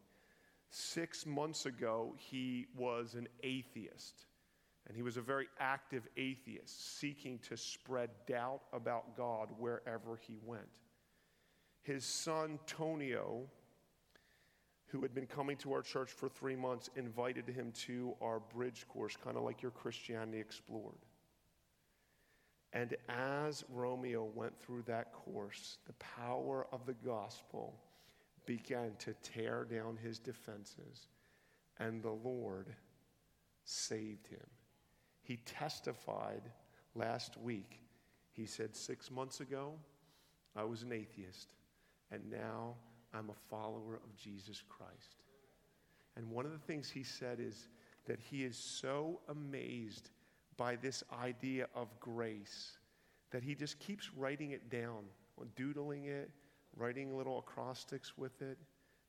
Six 0.70 1.26
months 1.26 1.66
ago, 1.66 2.16
he 2.18 2.68
was 2.78 3.16
an 3.16 3.28
atheist, 3.44 4.28
and 4.88 4.96
he 4.96 5.04
was 5.04 5.18
a 5.18 5.22
very 5.22 5.50
active 5.60 6.08
atheist, 6.16 6.98
seeking 6.98 7.40
to 7.50 7.58
spread 7.58 8.10
doubt 8.26 8.62
about 8.72 9.18
God 9.18 9.50
wherever 9.58 10.16
he 10.16 10.38
went. 10.46 10.70
His 11.82 12.06
son, 12.06 12.58
Tonio, 12.66 13.50
who 14.86 15.02
had 15.02 15.14
been 15.14 15.28
coming 15.28 15.58
to 15.58 15.74
our 15.74 15.82
church 15.82 16.12
for 16.12 16.30
three 16.30 16.56
months, 16.56 16.90
invited 16.96 17.50
him 17.50 17.74
to 17.74 18.16
our 18.22 18.40
bridge 18.40 18.86
course, 18.88 19.18
kind 19.22 19.36
of 19.36 19.44
like 19.44 19.62
your 19.62 19.72
Christianity 19.72 20.40
Explored. 20.40 20.96
And 22.74 22.96
as 23.10 23.66
Romeo 23.70 24.24
went 24.24 24.58
through 24.60 24.84
that 24.84 25.12
course, 25.14 25.78
the 25.86 25.94
power 25.94 26.68
of 26.72 26.86
the 26.86 26.94
gospel 26.94 27.78
began 28.46 28.94
to 29.00 29.14
tear 29.22 29.66
down 29.66 29.98
his 29.98 30.20
defenses, 30.20 31.08
and 31.80 32.02
the 32.02 32.12
Lord 32.12 32.74
saved 33.66 34.28
him. 34.28 34.48
He 35.22 35.38
testified 35.38 36.44
last 36.96 37.38
week. 37.38 37.82
He 38.32 38.46
said, 38.46 38.76
Six 38.76 39.12
months 39.12 39.42
ago, 39.42 39.74
I 40.56 40.64
was 40.64 40.82
an 40.84 40.94
atheist, 40.94 41.54
and 42.10 42.30
now 42.30 42.76
I'm 43.14 43.30
a 43.30 43.50
follower 43.50 43.96
of 43.96 44.16
Jesus 44.16 44.64
Christ. 44.68 45.24
And 46.16 46.30
one 46.30 46.46
of 46.46 46.52
the 46.52 46.58
things 46.58 46.90
he 46.90 47.04
said 47.04 47.40
is 47.40 47.68
that 48.06 48.20
he 48.20 48.44
is 48.44 48.58
so 48.58 49.20
amazed 49.30 50.10
by 50.62 50.76
this 50.76 51.04
idea 51.24 51.66
of 51.74 51.88
grace 52.00 52.78
that 53.32 53.42
he 53.42 53.56
just 53.56 53.80
keeps 53.80 54.12
writing 54.16 54.52
it 54.52 54.70
down, 54.70 55.06
doodling 55.56 56.06
it, 56.06 56.30
writing 56.78 57.18
little 57.18 57.40
acrostics 57.40 58.16
with 58.16 58.40
it, 58.44 58.60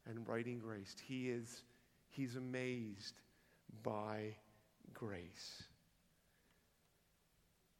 and 0.09 0.27
writing 0.27 0.59
grace. 0.59 0.97
He 1.07 1.29
is 1.29 1.65
he's 2.09 2.37
amazed 2.37 3.21
by 3.83 4.35
grace. 4.95 5.65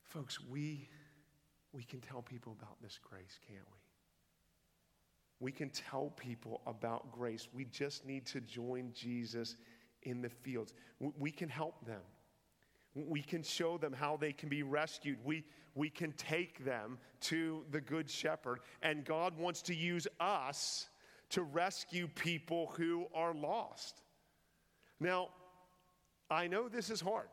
Folks, 0.03 0.39
we 0.39 0.91
we 1.73 1.83
can 1.83 2.03
tell 2.03 2.21
people 2.21 2.55
about 2.61 2.77
this 2.83 2.99
grace, 3.03 3.39
can't 3.49 3.65
we? 3.73 5.47
We 5.47 5.51
can 5.51 5.71
tell 5.71 6.13
people 6.19 6.61
about 6.67 7.11
grace. 7.11 7.49
We 7.55 7.65
just 7.65 8.05
need 8.05 8.27
to 8.27 8.43
join 8.43 8.93
Jesus 8.95 9.57
in 10.03 10.21
the 10.21 10.29
fields. 10.29 10.75
We 11.19 11.31
can 11.31 11.49
help 11.49 11.87
them. 11.87 12.03
We 12.95 13.23
can 13.23 13.43
show 13.43 13.79
them 13.79 13.93
how 13.93 14.17
they 14.17 14.33
can 14.33 14.49
be 14.49 14.63
rescued. 14.63 15.19
We, 15.25 15.45
we 15.75 15.89
can 15.89 16.13
take 16.13 16.65
them 16.65 16.99
to 17.23 17.65
the 17.71 17.81
Good 17.81 18.11
Shepherd. 18.11 18.61
And 18.83 19.05
God 19.05 19.37
wants 19.39 19.63
to 19.63 19.75
use 19.75 20.07
us 20.21 20.89
to 21.31 21.43
rescue 21.43 22.09
people 22.09 22.73
who 22.77 23.07
are 23.15 23.35
lost. 23.35 24.03
Now, 25.01 25.29
I 26.31 26.47
know 26.47 26.69
this 26.69 26.91
is 26.91 27.01
hard. 27.01 27.29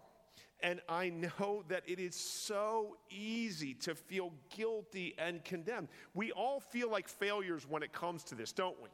And 0.62 0.82
I 0.90 1.10
know 1.10 1.64
that 1.70 1.84
it 1.88 2.00
is 2.00 2.16
so 2.16 2.98
easy 3.10 3.74
to 3.76 3.96
feel 3.96 4.34
guilty 4.56 5.16
and 5.18 5.44
condemned. 5.46 5.88
We 6.14 6.32
all 6.34 6.60
feel 6.60 6.92
like 6.92 7.08
failures 7.08 7.66
when 7.68 7.82
it 7.82 7.94
comes 7.94 8.24
to 8.26 8.36
this, 8.36 8.52
don't 8.52 8.76
we? 8.82 8.90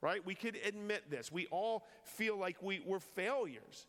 Right? 0.00 0.24
We 0.24 0.34
could 0.34 0.56
admit 0.64 1.10
this. 1.10 1.30
We 1.30 1.46
all 1.48 1.86
feel 2.04 2.38
like 2.38 2.62
we, 2.62 2.80
we're 2.86 3.00
failures. 3.00 3.86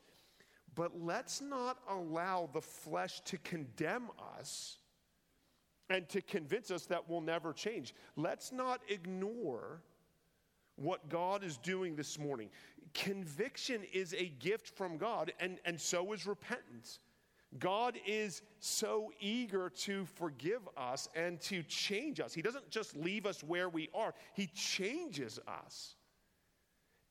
But 0.75 0.91
let's 1.01 1.41
not 1.41 1.79
allow 1.89 2.49
the 2.53 2.61
flesh 2.61 3.21
to 3.25 3.37
condemn 3.39 4.09
us 4.39 4.77
and 5.89 6.07
to 6.09 6.21
convince 6.21 6.71
us 6.71 6.85
that 6.85 7.09
we'll 7.09 7.21
never 7.21 7.51
change. 7.51 7.93
Let's 8.15 8.51
not 8.51 8.81
ignore 8.87 9.81
what 10.77 11.09
God 11.09 11.43
is 11.43 11.57
doing 11.57 11.95
this 11.95 12.17
morning. 12.17 12.49
Conviction 12.93 13.81
is 13.93 14.13
a 14.13 14.31
gift 14.39 14.69
from 14.69 14.97
God, 14.97 15.33
and, 15.39 15.59
and 15.65 15.79
so 15.79 16.13
is 16.13 16.25
repentance. 16.25 16.99
God 17.59 17.97
is 18.05 18.41
so 18.59 19.11
eager 19.19 19.69
to 19.69 20.05
forgive 20.05 20.61
us 20.77 21.09
and 21.15 21.41
to 21.41 21.63
change 21.63 22.19
us. 22.21 22.33
He 22.33 22.41
doesn't 22.41 22.69
just 22.69 22.95
leave 22.95 23.25
us 23.25 23.43
where 23.43 23.67
we 23.67 23.89
are, 23.93 24.13
He 24.33 24.47
changes 24.47 25.39
us. 25.47 25.95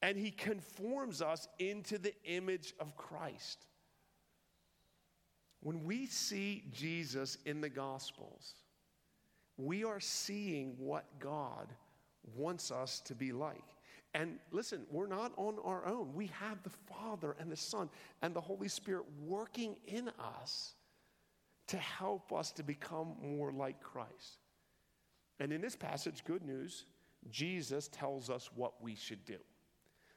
And 0.03 0.17
He 0.17 0.31
conforms 0.31 1.21
us 1.21 1.49
into 1.59 1.99
the 1.99 2.15
image 2.25 2.75
of 2.81 2.97
Christ. 2.97 3.67
When 5.63 5.85
we 5.85 6.07
see 6.07 6.65
Jesus 6.73 7.37
in 7.45 7.61
the 7.61 7.69
Gospels, 7.69 8.55
we 9.59 9.85
are 9.85 10.01
seeing 10.01 10.75
what 10.79 11.05
God 11.19 11.69
wants 12.35 12.71
us 12.71 13.01
to 13.01 13.15
be 13.15 13.33
like. 13.33 13.65
And 14.15 14.39
listen, 14.51 14.87
we're 14.91 15.07
not 15.07 15.33
on 15.37 15.59
our 15.65 15.87
own. 15.87 16.15
We 16.15 16.29
have 16.29 16.63
the 16.63 16.71
Father 16.71 17.37
and 17.39 17.53
the 17.53 17.57
Son 17.57 17.89
and 18.23 18.35
the 18.35 18.41
Holy 18.41 18.69
Spirit 18.69 19.05
working 19.25 19.77
in 19.87 20.11
us 20.39 20.75
to 21.69 21.77
help 21.77 22.33
us 22.33 22.51
to 22.53 22.65
become 22.65 23.15
more 23.23 23.53
like 23.53 23.81
Christ. 23.81 24.39
And 25.39 25.53
in 25.53 25.61
this 25.61 25.77
passage, 25.77 26.25
good 26.25 26.43
news, 26.43 26.85
Jesus 27.31 27.89
tells 27.89 28.29
us 28.29 28.51
what 28.55 28.83
we 28.83 28.97
should 28.97 29.25
do. 29.25 29.37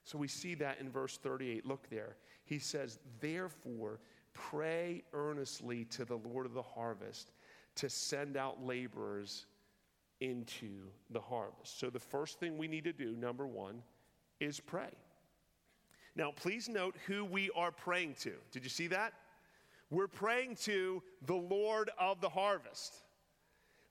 So 0.04 0.18
we 0.18 0.28
see 0.28 0.56
that 0.56 0.80
in 0.80 0.90
verse 0.90 1.18
38. 1.18 1.66
Look 1.66 1.90
there. 1.90 2.18
He 2.46 2.60
says, 2.60 3.00
Therefore, 3.20 4.00
pray 4.34 5.04
earnestly 5.14 5.86
to 5.86 6.06
the 6.06 6.18
Lord 6.18 6.46
of 6.46 6.54
the 6.54 6.62
harvest 6.62 7.32
to 7.76 7.90
send 7.90 8.38
out 8.38 8.64
laborers 8.64 9.46
into 10.20 10.72
the 11.10 11.20
harvest. 11.20 11.80
So, 11.80 11.90
the 11.90 12.00
first 12.00 12.40
thing 12.40 12.58
we 12.58 12.68
need 12.68 12.84
to 12.84 12.94
do, 12.94 13.16
number 13.16 13.48
one, 13.48 13.82
is 14.40 14.60
pray. 14.60 14.92
Now, 16.16 16.32
please 16.32 16.70
note 16.70 16.96
who 17.08 17.26
we 17.26 17.50
are 17.56 17.72
praying 17.72 18.16
to. 18.22 18.34
Did 18.52 18.64
you 18.64 18.70
see 18.70 18.88
that? 18.88 19.14
We're 19.90 20.08
praying 20.08 20.58
to 20.64 21.02
the 21.26 21.36
Lord 21.36 21.90
of 22.00 22.22
the 22.22 22.30
harvest. 22.30 22.96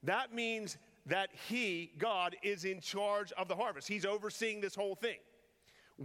That 0.02 0.34
means 0.34 0.78
that 1.06 1.30
He, 1.48 1.92
God, 1.98 2.36
is 2.42 2.64
in 2.64 2.80
charge 2.80 3.32
of 3.32 3.48
the 3.48 3.56
harvest. 3.56 3.88
He's 3.88 4.06
overseeing 4.06 4.60
this 4.60 4.74
whole 4.74 4.94
thing. 4.94 5.18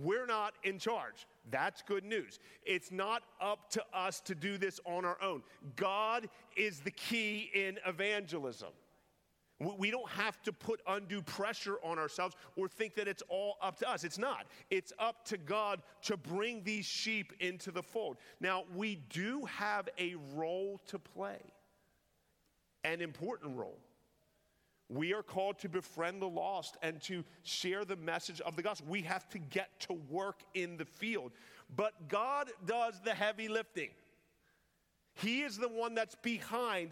We're 0.04 0.26
not 0.26 0.54
in 0.64 0.80
charge. 0.80 1.28
That's 1.50 1.82
good 1.82 2.04
news. 2.04 2.40
It's 2.66 2.92
not 2.92 3.24
up 3.42 3.70
to 3.72 3.84
us 3.94 4.20
to 4.22 4.36
do 4.36 4.58
this 4.58 4.80
on 4.86 5.06
our 5.06 5.18
own. 5.22 5.44
God 5.76 6.30
is 6.56 6.80
the 6.80 6.92
key 6.92 7.50
in 7.54 7.80
evangelism. 7.86 8.70
We 9.60 9.90
don't 9.90 10.10
have 10.10 10.40
to 10.44 10.54
put 10.54 10.82
undue 10.88 11.24
pressure 11.24 11.78
on 11.84 11.98
ourselves 11.98 12.36
or 12.56 12.68
think 12.68 12.94
that 12.96 13.08
it's 13.08 13.24
all 13.28 13.56
up 13.60 13.78
to 13.80 13.90
us. 13.90 14.04
It's 14.04 14.20
not. 14.20 14.46
It's 14.70 14.94
up 15.00 15.26
to 15.26 15.38
God 15.38 15.82
to 16.04 16.16
bring 16.16 16.64
these 16.64 16.86
sheep 16.86 17.34
into 17.40 17.72
the 17.72 17.82
fold. 17.82 18.18
Now, 18.40 18.66
we 18.76 18.98
do 19.10 19.46
have 19.46 19.90
a 19.98 20.16
role 20.36 20.80
to 20.88 21.00
play, 21.00 21.40
an 22.84 23.02
important 23.02 23.58
role. 23.58 23.80
We 24.90 25.14
are 25.14 25.24
called 25.24 25.60
to 25.60 25.70
befriend 25.70 26.22
the 26.22 26.30
lost 26.30 26.78
and 26.82 27.02
to 27.04 27.24
share 27.44 27.84
the 27.84 27.98
message 27.98 28.40
of 28.42 28.56
the 28.56 28.62
gospel. 28.62 28.88
We 28.90 29.02
have 29.02 29.28
to 29.30 29.40
get 29.40 29.80
to 29.82 29.94
work 30.10 30.42
in 30.54 30.78
the 30.78 30.86
field. 30.86 31.32
But 31.76 32.08
God 32.08 32.52
does 32.66 33.02
the 33.04 33.14
heavy 33.14 33.50
lifting. 33.50 33.90
He 35.16 35.42
is 35.42 35.58
the 35.58 35.68
one 35.68 35.96
that's 35.96 36.16
behind 36.16 36.92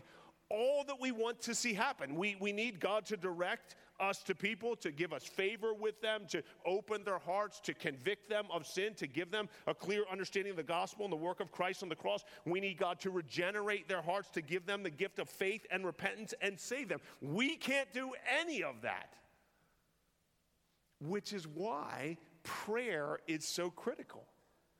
all 0.49 0.83
that 0.85 0.99
we 0.99 1.11
want 1.11 1.41
to 1.43 1.55
see 1.55 1.73
happen. 1.73 2.15
We, 2.15 2.35
we 2.39 2.51
need 2.51 2.79
God 2.79 3.05
to 3.07 3.17
direct 3.17 3.75
us 3.99 4.23
to 4.23 4.35
people, 4.35 4.75
to 4.77 4.91
give 4.91 5.13
us 5.13 5.23
favor 5.23 5.73
with 5.73 6.01
them, 6.01 6.23
to 6.29 6.43
open 6.65 7.03
their 7.03 7.19
hearts, 7.19 7.59
to 7.61 7.73
convict 7.73 8.29
them 8.29 8.45
of 8.51 8.65
sin, 8.65 8.93
to 8.95 9.07
give 9.07 9.31
them 9.31 9.47
a 9.67 9.73
clear 9.73 10.03
understanding 10.11 10.51
of 10.51 10.57
the 10.57 10.63
gospel 10.63 11.05
and 11.05 11.11
the 11.11 11.17
work 11.17 11.39
of 11.39 11.51
Christ 11.51 11.83
on 11.83 11.89
the 11.89 11.95
cross. 11.95 12.23
We 12.45 12.59
need 12.59 12.77
God 12.77 12.99
to 13.01 13.09
regenerate 13.09 13.87
their 13.87 14.01
hearts, 14.01 14.29
to 14.31 14.41
give 14.41 14.65
them 14.65 14.83
the 14.83 14.89
gift 14.89 15.19
of 15.19 15.29
faith 15.29 15.65
and 15.71 15.85
repentance 15.85 16.33
and 16.41 16.59
save 16.59 16.89
them. 16.89 16.99
We 17.21 17.55
can't 17.55 17.91
do 17.93 18.11
any 18.41 18.63
of 18.63 18.81
that, 18.81 19.13
which 20.99 21.33
is 21.33 21.47
why 21.47 22.17
prayer 22.43 23.19
is 23.27 23.47
so 23.47 23.69
critical. 23.69 24.25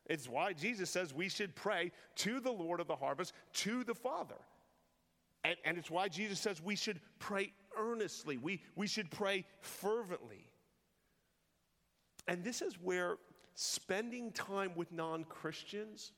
It's 0.08 0.30
why 0.30 0.54
Jesus 0.54 0.90
says 0.90 1.14
we 1.14 1.30
should 1.30 1.56
pray 1.56 1.92
to 2.18 2.40
the 2.40 2.52
Lord 2.52 2.80
of 2.80 2.88
the 2.88 2.96
harvest, 2.96 3.34
to 3.54 3.84
the 3.84 3.96
Father. 3.96 4.36
And, 5.44 5.56
and 5.64 5.78
it's 5.78 5.92
why 5.92 6.08
Jesus 6.08 6.40
says 6.40 6.62
we 6.62 6.76
should 6.76 7.00
pray 7.20 7.54
earnestly, 7.78 8.38
we, 8.38 8.62
we 8.76 8.88
should 8.88 9.10
pray 9.12 9.46
fervently. 9.62 10.48
And 12.28 12.44
this 12.44 12.62
is 12.62 12.76
where 12.82 13.18
spending 13.56 14.32
time 14.32 14.72
with 14.76 14.92
non 14.92 15.24
Christians 15.26 16.12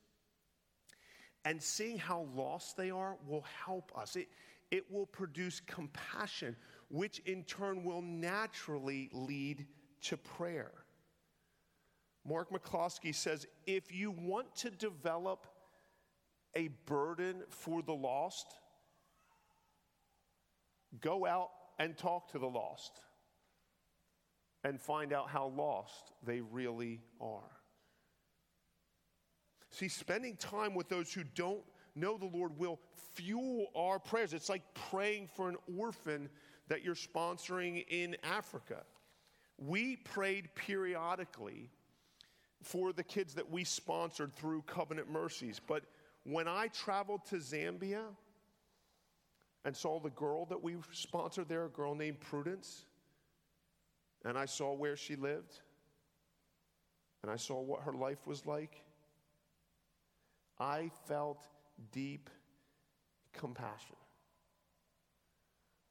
and 1.45 1.61
seeing 1.61 1.97
how 1.97 2.27
lost 2.35 2.75
they 2.77 2.89
are 2.89 3.17
will 3.25 3.45
help 3.65 3.91
us. 3.97 4.15
It, 4.15 4.27
it 4.71 4.91
will 4.91 5.05
produce 5.05 5.61
compassion, 5.61 6.55
which 6.89 7.19
in 7.19 7.43
turn 7.43 7.83
will 7.83 8.01
naturally 8.01 9.09
lead 9.13 9.65
to 10.01 10.17
prayer. 10.17 10.71
Mark 12.27 12.51
McCloskey 12.51 13.15
says 13.15 13.47
if 13.65 13.93
you 13.93 14.11
want 14.11 14.53
to 14.57 14.69
develop 14.69 15.47
a 16.55 16.69
burden 16.85 17.43
for 17.49 17.81
the 17.81 17.93
lost, 17.93 18.47
Go 21.01 21.25
out 21.25 21.49
and 21.79 21.97
talk 21.97 22.31
to 22.31 22.39
the 22.39 22.47
lost 22.47 23.01
and 24.63 24.81
find 24.81 25.13
out 25.13 25.29
how 25.29 25.47
lost 25.47 26.13
they 26.25 26.41
really 26.41 27.01
are. 27.21 27.51
See, 29.71 29.87
spending 29.87 30.35
time 30.37 30.73
with 30.73 30.89
those 30.89 31.13
who 31.13 31.23
don't 31.23 31.61
know 31.95 32.17
the 32.17 32.25
Lord 32.25 32.57
will 32.57 32.79
fuel 33.13 33.67
our 33.75 33.99
prayers. 33.99 34.33
It's 34.33 34.49
like 34.49 34.63
praying 34.89 35.29
for 35.35 35.49
an 35.49 35.57
orphan 35.77 36.29
that 36.67 36.83
you're 36.83 36.95
sponsoring 36.95 37.85
in 37.89 38.15
Africa. 38.23 38.83
We 39.57 39.97
prayed 39.97 40.49
periodically 40.55 41.69
for 42.61 42.93
the 42.93 43.03
kids 43.03 43.35
that 43.35 43.49
we 43.49 43.63
sponsored 43.63 44.33
through 44.33 44.63
Covenant 44.63 45.09
Mercies. 45.09 45.59
But 45.65 45.83
when 46.23 46.47
I 46.47 46.67
traveled 46.67 47.25
to 47.29 47.37
Zambia, 47.37 48.03
and 49.65 49.75
saw 49.75 49.99
the 49.99 50.09
girl 50.11 50.45
that 50.45 50.61
we 50.61 50.75
sponsored 50.91 51.49
there, 51.49 51.65
a 51.65 51.69
girl 51.69 51.95
named 51.95 52.19
Prudence. 52.19 52.85
And 54.25 54.37
I 54.37 54.45
saw 54.45 54.73
where 54.73 54.95
she 54.95 55.15
lived. 55.15 55.59
And 57.21 57.31
I 57.31 57.35
saw 57.35 57.61
what 57.61 57.81
her 57.81 57.93
life 57.93 58.25
was 58.27 58.45
like. 58.45 58.81
I 60.59 60.89
felt 61.07 61.47
deep 61.91 62.29
compassion. 63.33 63.95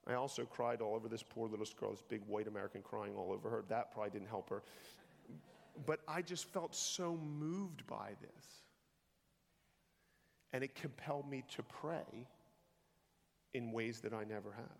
I 0.08 0.14
also 0.14 0.44
cried 0.44 0.80
all 0.80 0.94
over 0.94 1.08
this 1.08 1.22
poor 1.22 1.48
little 1.48 1.66
girl, 1.78 1.90
this 1.90 2.02
big 2.08 2.22
white 2.26 2.46
American 2.46 2.80
crying 2.82 3.14
all 3.16 3.32
over 3.32 3.50
her. 3.50 3.64
That 3.68 3.92
probably 3.92 4.10
didn't 4.10 4.28
help 4.28 4.48
her. 4.50 4.62
But 5.84 6.00
I 6.06 6.22
just 6.22 6.46
felt 6.52 6.74
so 6.74 7.16
moved 7.16 7.86
by 7.86 8.12
this. 8.20 8.44
And 10.52 10.62
it 10.62 10.74
compelled 10.74 11.28
me 11.28 11.44
to 11.56 11.62
pray 11.62 12.28
in 13.56 13.72
ways 13.72 14.00
that 14.00 14.12
I 14.12 14.24
never 14.24 14.52
have. 14.52 14.78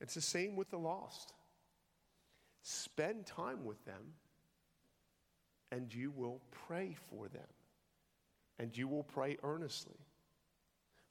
It's 0.00 0.14
the 0.14 0.20
same 0.20 0.56
with 0.56 0.70
the 0.70 0.78
lost. 0.78 1.34
Spend 2.62 3.26
time 3.26 3.64
with 3.64 3.84
them, 3.84 4.14
and 5.70 5.92
you 5.94 6.10
will 6.10 6.40
pray 6.66 6.96
for 7.10 7.28
them, 7.28 7.42
and 8.58 8.76
you 8.76 8.88
will 8.88 9.04
pray 9.04 9.36
earnestly. 9.42 9.98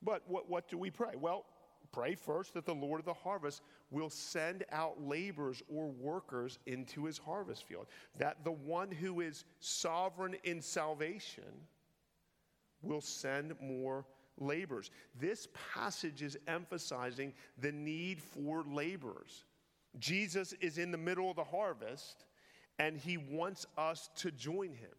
But 0.02 0.24
what, 0.28 0.50
what 0.50 0.68
do 0.68 0.78
we 0.78 0.90
pray? 0.90 1.14
Well, 1.20 1.46
pray 1.92 2.16
first 2.16 2.56
that 2.56 2.66
the 2.66 2.74
Lord 2.74 3.00
of 3.00 3.06
the 3.06 3.14
harvest 3.14 3.62
will 3.92 4.10
send 4.10 4.66
out 4.72 5.02
laborers 5.02 5.62
or 5.70 5.90
workers 5.92 6.58
into 6.66 7.06
his 7.06 7.20
harvest 7.20 7.66
field. 7.66 7.86
That 8.18 8.44
the 8.44 8.52
one 8.52 8.92
who 8.92 9.22
is 9.22 9.46
sovereign 9.60 10.36
in 10.44 10.62
salvation 10.62 11.44
will 12.82 13.02
send 13.02 13.54
more 13.62 14.06
laborers. 14.40 14.92
This 15.20 15.48
passage 15.74 16.22
is 16.22 16.38
emphasizing 16.48 17.34
the 17.60 17.72
need 17.72 18.22
for 18.22 18.64
laborers. 18.64 19.46
Jesus 20.00 20.54
is 20.54 20.78
in 20.78 20.92
the 20.92 20.98
middle 20.98 21.30
of 21.30 21.36
the 21.36 21.44
harvest 21.44 22.26
and 22.80 22.98
he 22.98 23.18
wants 23.18 23.66
us 23.78 24.10
to 24.18 24.32
join 24.32 24.70
him. 24.70 24.90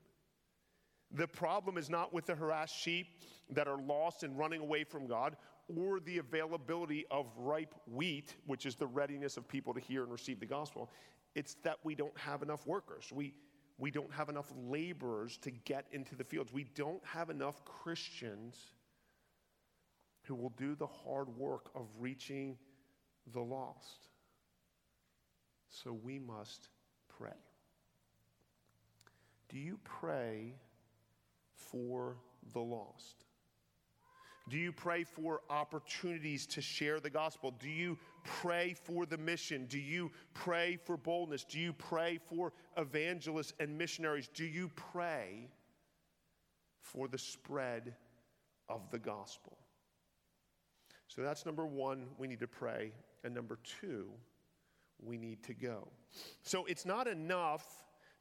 The 1.11 1.27
problem 1.27 1.77
is 1.79 1.91
not 1.91 2.13
with 2.13 2.27
the 2.27 2.35
harassed 2.35 2.77
sheep 2.77 3.07
that 3.51 3.69
are 3.69 3.79
lost 3.79 4.23
and 4.23 4.39
running 4.39 4.61
away 4.61 4.85
from 4.85 5.07
God 5.07 5.37
or 5.75 6.01
the 6.01 6.19
availability 6.19 7.07
of 7.11 7.27
ripe 7.37 7.75
wheat, 7.91 8.35
which 8.47 8.67
is 8.67 8.75
the 8.75 8.87
readiness 8.87 9.37
of 9.37 9.49
people 9.49 9.73
to 9.75 9.81
hear 9.81 10.03
and 10.03 10.13
receive 10.13 10.41
the 10.41 10.47
gospel. 10.47 10.91
It's 11.35 11.55
that 11.63 11.79
we 11.85 11.95
don't 11.95 12.17
have 12.19 12.43
enough 12.43 12.67
workers. 12.67 13.11
We, 13.13 13.35
we 13.79 13.91
don't 13.91 14.13
have 14.13 14.29
enough 14.29 14.53
laborers 14.69 15.37
to 15.39 15.51
get 15.51 15.87
into 15.93 16.15
the 16.15 16.25
fields. 16.25 16.53
We 16.53 16.65
don't 16.75 17.05
have 17.05 17.31
enough 17.31 17.65
Christians 17.65 18.74
who 20.25 20.35
will 20.35 20.53
do 20.57 20.75
the 20.75 20.87
hard 20.87 21.29
work 21.37 21.71
of 21.75 21.87
reaching 21.99 22.57
the 23.33 23.41
lost. 23.41 24.09
So 25.71 25.93
we 25.93 26.19
must 26.19 26.69
pray. 27.19 27.31
Do 29.49 29.59
you 29.59 29.79
pray 29.85 30.55
for 31.55 32.17
the 32.53 32.61
lost? 32.61 33.25
Do 34.49 34.59
you 34.59 34.73
pray 34.73 35.05
for 35.05 35.41
opportunities 35.49 36.47
to 36.49 36.61
share 36.61 37.01
the 37.01 37.09
gospel? 37.09 37.55
Do 37.59 37.71
you 37.71 37.99
pray 38.25 38.75
for 38.85 39.07
the 39.07 39.17
mission? 39.17 39.67
Do 39.67 39.79
you 39.79 40.11
pray 40.35 40.77
for 40.85 40.99
boldness? 40.99 41.45
Do 41.45 41.59
you 41.59 41.73
pray 41.73 42.19
for 42.29 42.53
evangelists 42.77 43.55
and 43.59 43.79
missionaries? 43.79 44.29
Do 44.35 44.45
you 44.45 44.71
pray 44.93 45.49
for 46.81 47.09
the 47.09 47.19
spread 47.19 47.95
of 48.69 48.91
the 48.91 48.99
gospel? 48.99 49.57
So 51.15 51.23
that's 51.23 51.47
number 51.47 51.65
one, 51.65 52.07
we 52.19 52.27
need 52.27 52.41
to 52.41 52.49
pray. 52.49 52.93
And 53.23 53.35
number 53.35 53.59
two, 53.81 54.09
we 55.03 55.17
need 55.17 55.43
to 55.45 55.55
go. 55.55 55.89
So 56.43 56.65
it's 56.65 56.85
not 56.85 57.07
enough 57.07 57.65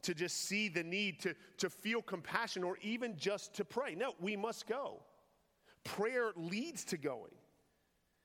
to 0.03 0.13
just 0.13 0.47
see 0.47 0.67
the 0.67 0.83
need, 0.83 1.19
to, 1.21 1.33
to 1.57 1.69
feel 1.69 2.01
compassion, 2.01 2.63
or 2.63 2.77
even 2.81 3.17
just 3.17 3.53
to 3.55 3.65
pray. 3.65 3.95
No, 3.95 4.13
we 4.19 4.35
must 4.35 4.67
go. 4.67 5.01
Prayer 5.83 6.31
leads 6.35 6.83
to 6.85 6.97
going. 6.97 7.31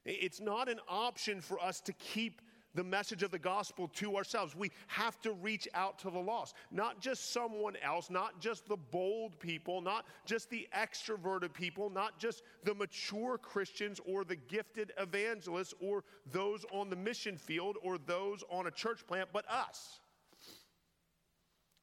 It's 0.04 0.40
not 0.40 0.68
an 0.68 0.80
option 0.88 1.40
for 1.40 1.60
us 1.62 1.80
to 1.82 1.92
keep 1.92 2.42
the 2.74 2.84
message 2.84 3.22
of 3.22 3.30
the 3.30 3.38
gospel 3.38 3.88
to 3.88 4.16
ourselves. 4.16 4.54
We 4.54 4.70
have 4.88 5.20
to 5.22 5.32
reach 5.32 5.66
out 5.74 5.98
to 6.00 6.10
the 6.10 6.18
lost. 6.18 6.54
Not 6.70 7.00
just 7.00 7.32
someone 7.32 7.76
else, 7.82 8.10
not 8.10 8.40
just 8.40 8.68
the 8.68 8.76
bold 8.76 9.38
people, 9.38 9.80
not 9.80 10.06
just 10.26 10.50
the 10.50 10.68
extroverted 10.76 11.52
people, 11.52 11.90
not 11.90 12.18
just 12.18 12.42
the 12.64 12.74
mature 12.74 13.38
Christians 13.38 14.00
or 14.06 14.24
the 14.24 14.36
gifted 14.36 14.92
evangelists 14.98 15.74
or 15.80 16.04
those 16.30 16.64
on 16.72 16.90
the 16.90 16.96
mission 16.96 17.36
field 17.36 17.76
or 17.82 17.98
those 17.98 18.44
on 18.50 18.66
a 18.66 18.70
church 18.70 19.06
plant, 19.06 19.30
but 19.32 19.48
us. 19.50 20.00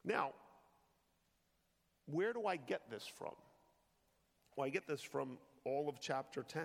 Now, 0.03 0.33
where 2.05 2.31
do 2.31 2.45
I 2.45 2.57
get 2.57 2.89
this 2.89 3.05
from? 3.05 3.33
Well, 4.55 4.67
I 4.67 4.69
get 4.69 4.87
this 4.87 5.01
from 5.01 5.37
all 5.65 5.89
of 5.89 5.99
chapter 5.99 6.43
10. 6.43 6.63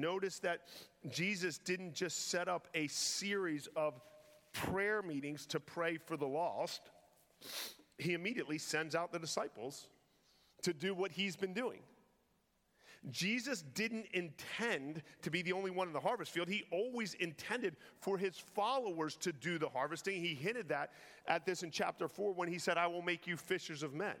Notice 0.00 0.38
that 0.40 0.62
Jesus 1.08 1.58
didn't 1.58 1.94
just 1.94 2.30
set 2.30 2.48
up 2.48 2.68
a 2.74 2.86
series 2.88 3.68
of 3.74 4.00
prayer 4.52 5.02
meetings 5.02 5.46
to 5.46 5.60
pray 5.60 5.96
for 5.96 6.16
the 6.16 6.26
lost, 6.26 6.90
he 7.98 8.14
immediately 8.14 8.58
sends 8.58 8.94
out 8.94 9.12
the 9.12 9.18
disciples 9.18 9.88
to 10.62 10.72
do 10.72 10.94
what 10.94 11.10
he's 11.10 11.36
been 11.36 11.52
doing. 11.52 11.80
Jesus 13.10 13.62
didn't 13.74 14.06
intend 14.12 15.02
to 15.22 15.30
be 15.30 15.42
the 15.42 15.52
only 15.52 15.70
one 15.70 15.86
in 15.86 15.92
the 15.92 16.00
harvest 16.00 16.32
field. 16.32 16.48
He 16.48 16.64
always 16.72 17.14
intended 17.14 17.76
for 18.00 18.18
his 18.18 18.36
followers 18.36 19.16
to 19.18 19.32
do 19.32 19.58
the 19.58 19.68
harvesting. 19.68 20.20
He 20.20 20.34
hinted 20.34 20.68
that 20.68 20.92
at 21.26 21.46
this 21.46 21.62
in 21.62 21.70
chapter 21.70 22.08
4 22.08 22.32
when 22.34 22.48
he 22.48 22.58
said, 22.58 22.76
I 22.76 22.88
will 22.88 23.02
make 23.02 23.26
you 23.26 23.36
fishers 23.36 23.82
of 23.82 23.94
men. 23.94 24.16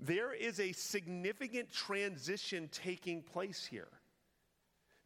There 0.00 0.32
is 0.34 0.60
a 0.60 0.72
significant 0.72 1.72
transition 1.72 2.68
taking 2.72 3.22
place 3.22 3.64
here. 3.64 3.88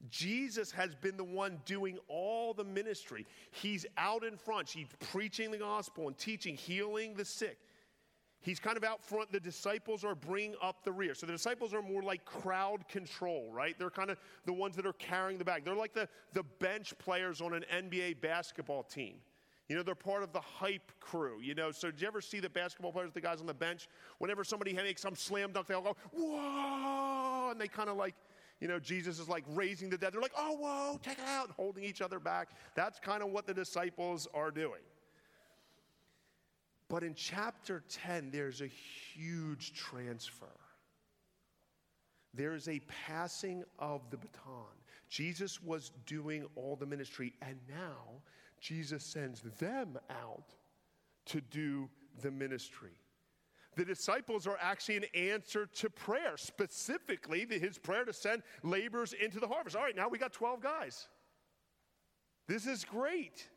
Jesus 0.09 0.71
has 0.73 0.95
been 0.95 1.17
the 1.17 1.25
one 1.25 1.61
doing 1.67 1.99
all 2.09 2.55
the 2.55 2.65
ministry. 2.65 3.27
He's 3.51 3.85
out 3.99 4.25
in 4.25 4.37
front. 4.37 4.69
He's 4.71 4.89
preaching 5.13 5.51
the 5.51 5.59
gospel 5.59 6.09
and 6.09 6.17
teaching, 6.17 6.57
healing 6.57 7.15
the 7.15 7.25
sick. 7.25 7.59
He's 8.43 8.59
kind 8.59 8.79
of 8.79 8.85
out 8.85 9.05
front. 9.05 9.31
The 9.31 9.41
disciples 9.41 10.03
are 10.03 10.15
bringing 10.15 10.55
up 10.63 10.83
the 10.83 10.93
rear. 10.93 11.15
So 11.15 11.27
the 11.27 11.33
disciples 11.33 11.75
are 11.75 11.83
more 11.83 12.03
like 12.03 12.25
crowd 12.25 12.89
control, 12.89 13.51
right? 13.53 13.79
They're 13.79 13.91
kind 13.91 14.11
of 14.11 14.19
the 14.47 14.53
ones 14.55 14.77
that 14.77 14.87
are 14.87 14.95
carrying 14.95 15.37
the 15.37 15.45
bag. 15.45 15.65
They're 15.65 15.75
like 15.75 15.93
the, 15.93 16.09
the 16.33 16.45
bench 16.59 16.97
players 16.99 17.43
on 17.43 17.53
an 17.53 17.65
NBA 17.71 18.23
basketball 18.23 18.83
team. 18.83 19.17
You 19.69 19.77
know, 19.77 19.83
they're 19.83 19.95
part 19.95 20.23
of 20.23 20.33
the 20.33 20.41
hype 20.41 20.91
crew. 21.01 21.41
You 21.43 21.55
know, 21.55 21.71
so 21.71 21.91
did 21.91 22.01
you 22.01 22.09
ever 22.09 22.23
see 22.23 22.41
the 22.41 22.49
basketball 22.49 22.93
players, 22.93 23.13
the 23.13 23.21
guys 23.21 23.41
on 23.41 23.47
the 23.47 23.55
bench? 23.55 23.89
Whenever 24.19 24.43
somebody 24.43 24.73
makes 24.73 25.03
some 25.03 25.15
slam 25.15 25.53
dunk, 25.53 25.67
they 25.67 25.75
all 25.75 25.83
go, 25.83 25.97
whoa! 26.13 27.51
And 27.51 27.61
they 27.61 27.69
kind 27.69 27.91
of 27.91 27.97
like, 27.97 28.15
you 28.61 28.69
know, 28.69 28.79
Jesus 28.79 29.19
is 29.19 29.29
like 29.29 29.45
raising 29.49 29.89
the 29.89 29.97
dead. 29.97 30.13
They're 30.13 30.21
like, 30.21 30.35
oh, 30.37 30.57
whoa, 30.57 31.01
take 31.03 31.19
it 31.19 31.25
out, 31.27 31.51
holding 31.53 31.83
each 31.83 32.03
other 32.03 32.19
back. 32.19 32.51
That's 32.75 32.99
kind 32.99 33.23
of 33.23 33.31
what 33.31 33.47
the 33.47 33.55
disciples 33.55 34.29
are 34.35 34.51
doing. 34.51 34.83
But 36.89 37.03
in 37.03 37.15
chapter 37.15 37.83
10, 37.89 38.31
there's 38.31 38.61
a 38.61 38.67
huge 38.67 39.73
transfer. 39.73 40.47
There 42.35 42.55
is 42.55 42.69
a 42.69 42.81
passing 43.07 43.65
of 43.79 44.03
the 44.11 44.19
baton. 44.19 44.75
Jesus 45.09 45.63
was 45.63 45.91
doing 46.07 46.45
all 46.55 46.77
the 46.77 46.87
ministry, 46.87 47.33
and 47.43 47.57
now 47.69 48.23
Jesus 48.61 49.05
sends 49.05 49.41
them 49.59 49.99
out 50.11 50.55
to 51.27 51.41
do 51.41 51.89
the 52.23 52.31
ministry. 52.31 53.00
The 53.81 53.87
disciples 53.87 54.47
are 54.47 54.59
actually 54.61 54.99
an 54.99 55.05
answer 55.15 55.65
to 55.65 55.89
prayer, 55.89 56.37
specifically 56.37 57.47
his 57.49 57.79
prayer 57.79 58.05
to 58.05 58.13
send 58.13 58.43
laborers 58.63 59.15
into 59.15 59.41
the 59.41 59.49
harvest. 59.49 59.75
All 59.75 59.83
right, 59.83 59.97
now 59.97 60.07
we 60.07 60.19
got 60.19 60.35
12 60.35 60.61
guys. 60.61 61.09
This 62.47 62.67
is 62.67 62.85
great. 62.85 63.49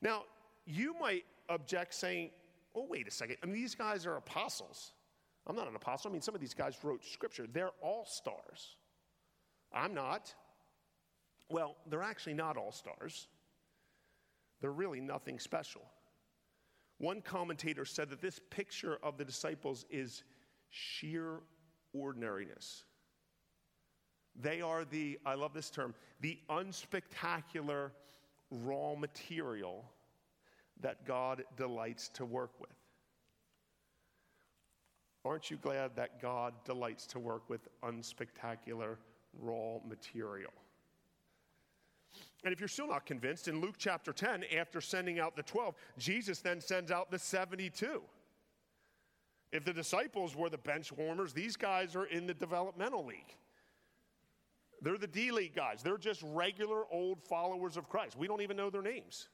Now, 0.00 0.22
you 0.64 0.94
might 0.98 1.26
object 1.50 1.92
saying, 1.92 2.30
oh, 2.74 2.86
wait 2.88 3.06
a 3.06 3.10
second. 3.10 3.36
I 3.42 3.46
mean, 3.46 3.56
these 3.56 3.74
guys 3.74 4.06
are 4.06 4.16
apostles. 4.16 4.94
I'm 5.46 5.54
not 5.54 5.68
an 5.68 5.76
apostle. 5.76 6.10
I 6.10 6.12
mean, 6.12 6.22
some 6.22 6.34
of 6.34 6.40
these 6.40 6.54
guys 6.54 6.78
wrote 6.82 7.04
scripture. 7.04 7.46
They're 7.52 7.72
all 7.82 8.06
stars. 8.06 8.76
I'm 9.74 9.92
not. 9.92 10.34
Well, 11.50 11.76
they're 11.86 12.02
actually 12.02 12.32
not 12.32 12.56
all 12.56 12.72
stars. 12.72 13.28
They're 14.62 14.72
really 14.72 15.02
nothing 15.02 15.38
special. 15.38 15.82
One 16.98 17.20
commentator 17.20 17.84
said 17.84 18.10
that 18.10 18.20
this 18.20 18.40
picture 18.50 18.98
of 19.02 19.16
the 19.16 19.24
disciples 19.24 19.86
is 19.88 20.24
sheer 20.70 21.40
ordinariness. 21.94 22.84
They 24.40 24.60
are 24.60 24.84
the, 24.84 25.18
I 25.24 25.34
love 25.34 25.54
this 25.54 25.70
term, 25.70 25.94
the 26.20 26.38
unspectacular 26.50 27.90
raw 28.50 28.94
material 28.94 29.84
that 30.80 31.04
God 31.06 31.44
delights 31.56 32.08
to 32.10 32.24
work 32.24 32.52
with. 32.60 32.70
Aren't 35.24 35.50
you 35.50 35.56
glad 35.56 35.96
that 35.96 36.22
God 36.22 36.54
delights 36.64 37.06
to 37.08 37.18
work 37.18 37.48
with 37.50 37.68
unspectacular 37.82 38.96
raw 39.38 39.78
material? 39.86 40.52
And 42.44 42.52
if 42.52 42.60
you're 42.60 42.68
still 42.68 42.88
not 42.88 43.04
convinced, 43.04 43.48
in 43.48 43.60
Luke 43.60 43.74
chapter 43.78 44.12
10, 44.12 44.44
after 44.56 44.80
sending 44.80 45.18
out 45.18 45.34
the 45.34 45.42
12, 45.42 45.74
Jesus 45.98 46.40
then 46.40 46.60
sends 46.60 46.90
out 46.90 47.10
the 47.10 47.18
72. 47.18 48.02
If 49.50 49.64
the 49.64 49.72
disciples 49.72 50.36
were 50.36 50.50
the 50.50 50.58
bench 50.58 50.92
warmers, 50.92 51.32
these 51.32 51.56
guys 51.56 51.96
are 51.96 52.04
in 52.04 52.26
the 52.26 52.34
developmental 52.34 53.04
league. 53.04 53.34
They're 54.80 54.98
the 54.98 55.08
D 55.08 55.32
League 55.32 55.56
guys. 55.56 55.82
They're 55.82 55.98
just 55.98 56.22
regular 56.22 56.84
old 56.92 57.22
followers 57.24 57.76
of 57.76 57.88
Christ. 57.88 58.16
We 58.16 58.28
don't 58.28 58.42
even 58.42 58.56
know 58.56 58.70
their 58.70 58.82
names. 58.82 59.28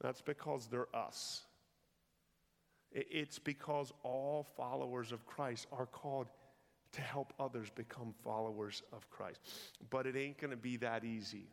That's 0.00 0.20
because 0.20 0.68
they're 0.68 0.94
us. 0.94 1.42
It's 2.92 3.38
because 3.38 3.92
all 4.02 4.46
followers 4.56 5.10
of 5.10 5.26
Christ 5.26 5.66
are 5.72 5.86
called 5.86 6.28
to 6.92 7.00
help 7.00 7.32
others 7.38 7.68
become 7.70 8.14
followers 8.22 8.82
of 8.92 9.10
Christ. 9.10 9.40
But 9.90 10.06
it 10.06 10.16
ain't 10.16 10.38
going 10.38 10.52
to 10.52 10.56
be 10.56 10.76
that 10.78 11.04
easy. 11.04 11.48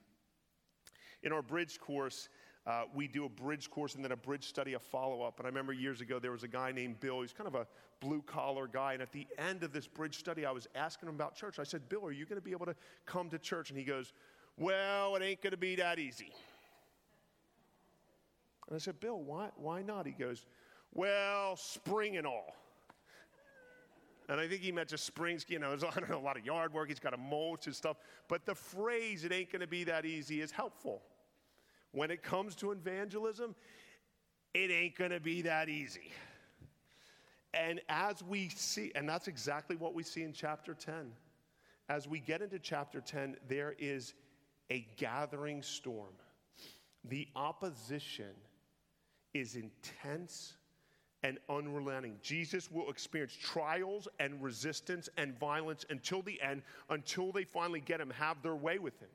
In 1.23 1.31
our 1.31 1.41
bridge 1.41 1.79
course, 1.79 2.29
uh, 2.65 2.83
we 2.93 3.07
do 3.07 3.25
a 3.25 3.29
bridge 3.29 3.69
course 3.69 3.95
and 3.95 4.03
then 4.03 4.13
a 4.13 4.17
bridge 4.17 4.45
study, 4.45 4.73
a 4.73 4.79
follow 4.79 5.21
up. 5.21 5.39
And 5.39 5.45
I 5.45 5.49
remember 5.49 5.73
years 5.73 5.99
ago 5.99 6.17
there 6.17 6.31
was 6.31 6.43
a 6.43 6.47
guy 6.47 6.71
named 6.71 6.99
Bill. 7.01 7.21
He's 7.21 7.33
kind 7.33 7.47
of 7.47 7.55
a 7.55 7.67
blue 7.99 8.21
collar 8.21 8.67
guy. 8.67 8.93
And 8.93 9.01
at 9.01 9.11
the 9.11 9.27
end 9.37 9.63
of 9.63 9.73
this 9.73 9.85
bridge 9.85 10.17
study, 10.17 10.45
I 10.45 10.51
was 10.51 10.67
asking 10.73 11.09
him 11.09 11.15
about 11.15 11.35
church. 11.35 11.59
I 11.59 11.63
said, 11.63 11.89
Bill, 11.89 12.05
are 12.05 12.11
you 12.11 12.25
going 12.25 12.39
to 12.39 12.45
be 12.45 12.51
able 12.51 12.65
to 12.65 12.75
come 13.05 13.29
to 13.29 13.39
church? 13.39 13.69
And 13.69 13.77
he 13.77 13.83
goes, 13.83 14.13
Well, 14.57 15.15
it 15.17 15.23
ain't 15.23 15.41
going 15.41 15.51
to 15.51 15.57
be 15.57 15.75
that 15.75 15.99
easy. 15.99 16.33
And 18.67 18.75
I 18.75 18.79
said, 18.79 18.99
Bill, 19.01 19.21
why, 19.21 19.49
why 19.57 19.81
not? 19.81 20.05
He 20.05 20.13
goes, 20.13 20.45
Well, 20.93 21.57
spring 21.57 22.15
and 22.15 22.25
all. 22.25 22.55
And 24.29 24.39
I 24.39 24.47
think 24.47 24.61
he 24.61 24.71
meant 24.71 24.87
just 24.87 25.05
springs, 25.05 25.45
you 25.49 25.59
know, 25.59 25.69
there's 25.75 25.83
I 25.83 25.99
don't 25.99 26.09
know, 26.09 26.17
a 26.17 26.19
lot 26.19 26.37
of 26.37 26.45
yard 26.45 26.73
work. 26.73 26.87
He's 26.87 26.99
got 26.99 27.09
to 27.09 27.17
mulch 27.17 27.65
and 27.65 27.75
stuff. 27.75 27.97
But 28.29 28.45
the 28.45 28.55
phrase, 28.55 29.25
it 29.25 29.33
ain't 29.33 29.51
going 29.51 29.59
to 29.59 29.67
be 29.67 29.83
that 29.83 30.05
easy, 30.05 30.39
is 30.39 30.49
helpful. 30.49 31.01
When 31.93 32.11
it 32.11 32.21
comes 32.23 32.55
to 32.55 32.71
evangelism, 32.71 33.55
it 34.53 34.69
ain't 34.69 34.97
going 34.97 35.11
to 35.11 35.19
be 35.19 35.43
that 35.43 35.69
easy. 35.69 36.11
And 37.53 37.81
as 37.87 38.23
we 38.23 38.49
see, 38.49 38.91
and 38.95 39.07
that's 39.07 39.27
exactly 39.27 39.75
what 39.75 39.93
we 39.93 40.03
see 40.03 40.23
in 40.23 40.33
chapter 40.33 40.73
10. 40.73 41.11
As 41.89 42.07
we 42.07 42.19
get 42.19 42.41
into 42.41 42.57
chapter 42.59 42.99
10, 42.99 43.37
there 43.47 43.75
is 43.77 44.15
a 44.71 44.87
gathering 44.97 45.61
storm. 45.61 46.13
The 47.05 47.27
opposition 47.35 48.33
is 49.33 49.55
intense 49.55 50.53
and 51.21 51.37
unrelenting. 51.49 52.17
Jesus 52.23 52.71
will 52.71 52.89
experience 52.89 53.37
trials 53.39 54.07
and 54.19 54.41
resistance 54.41 55.09
and 55.17 55.37
violence 55.39 55.85
until 55.89 56.21
the 56.21 56.41
end, 56.41 56.63
until 56.89 57.31
they 57.31 57.43
finally 57.43 57.81
get 57.81 58.01
him, 58.01 58.09
have 58.09 58.41
their 58.41 58.55
way 58.55 58.79
with 58.79 58.99
him. 58.99 59.09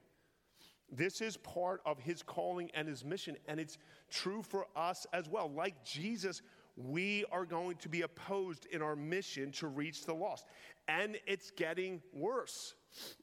This 0.90 1.20
is 1.20 1.36
part 1.36 1.82
of 1.84 1.98
his 1.98 2.22
calling 2.22 2.70
and 2.74 2.88
his 2.88 3.04
mission, 3.04 3.36
and 3.46 3.60
it's 3.60 3.78
true 4.10 4.42
for 4.42 4.66
us 4.74 5.06
as 5.12 5.28
well. 5.28 5.50
Like 5.50 5.84
Jesus, 5.84 6.42
we 6.76 7.24
are 7.32 7.44
going 7.44 7.76
to 7.76 7.88
be 7.88 8.02
opposed 8.02 8.66
in 8.66 8.80
our 8.80 8.96
mission 8.96 9.50
to 9.52 9.66
reach 9.66 10.06
the 10.06 10.14
lost. 10.14 10.46
And 10.86 11.18
it's 11.26 11.50
getting 11.50 12.00
worse. 12.14 12.74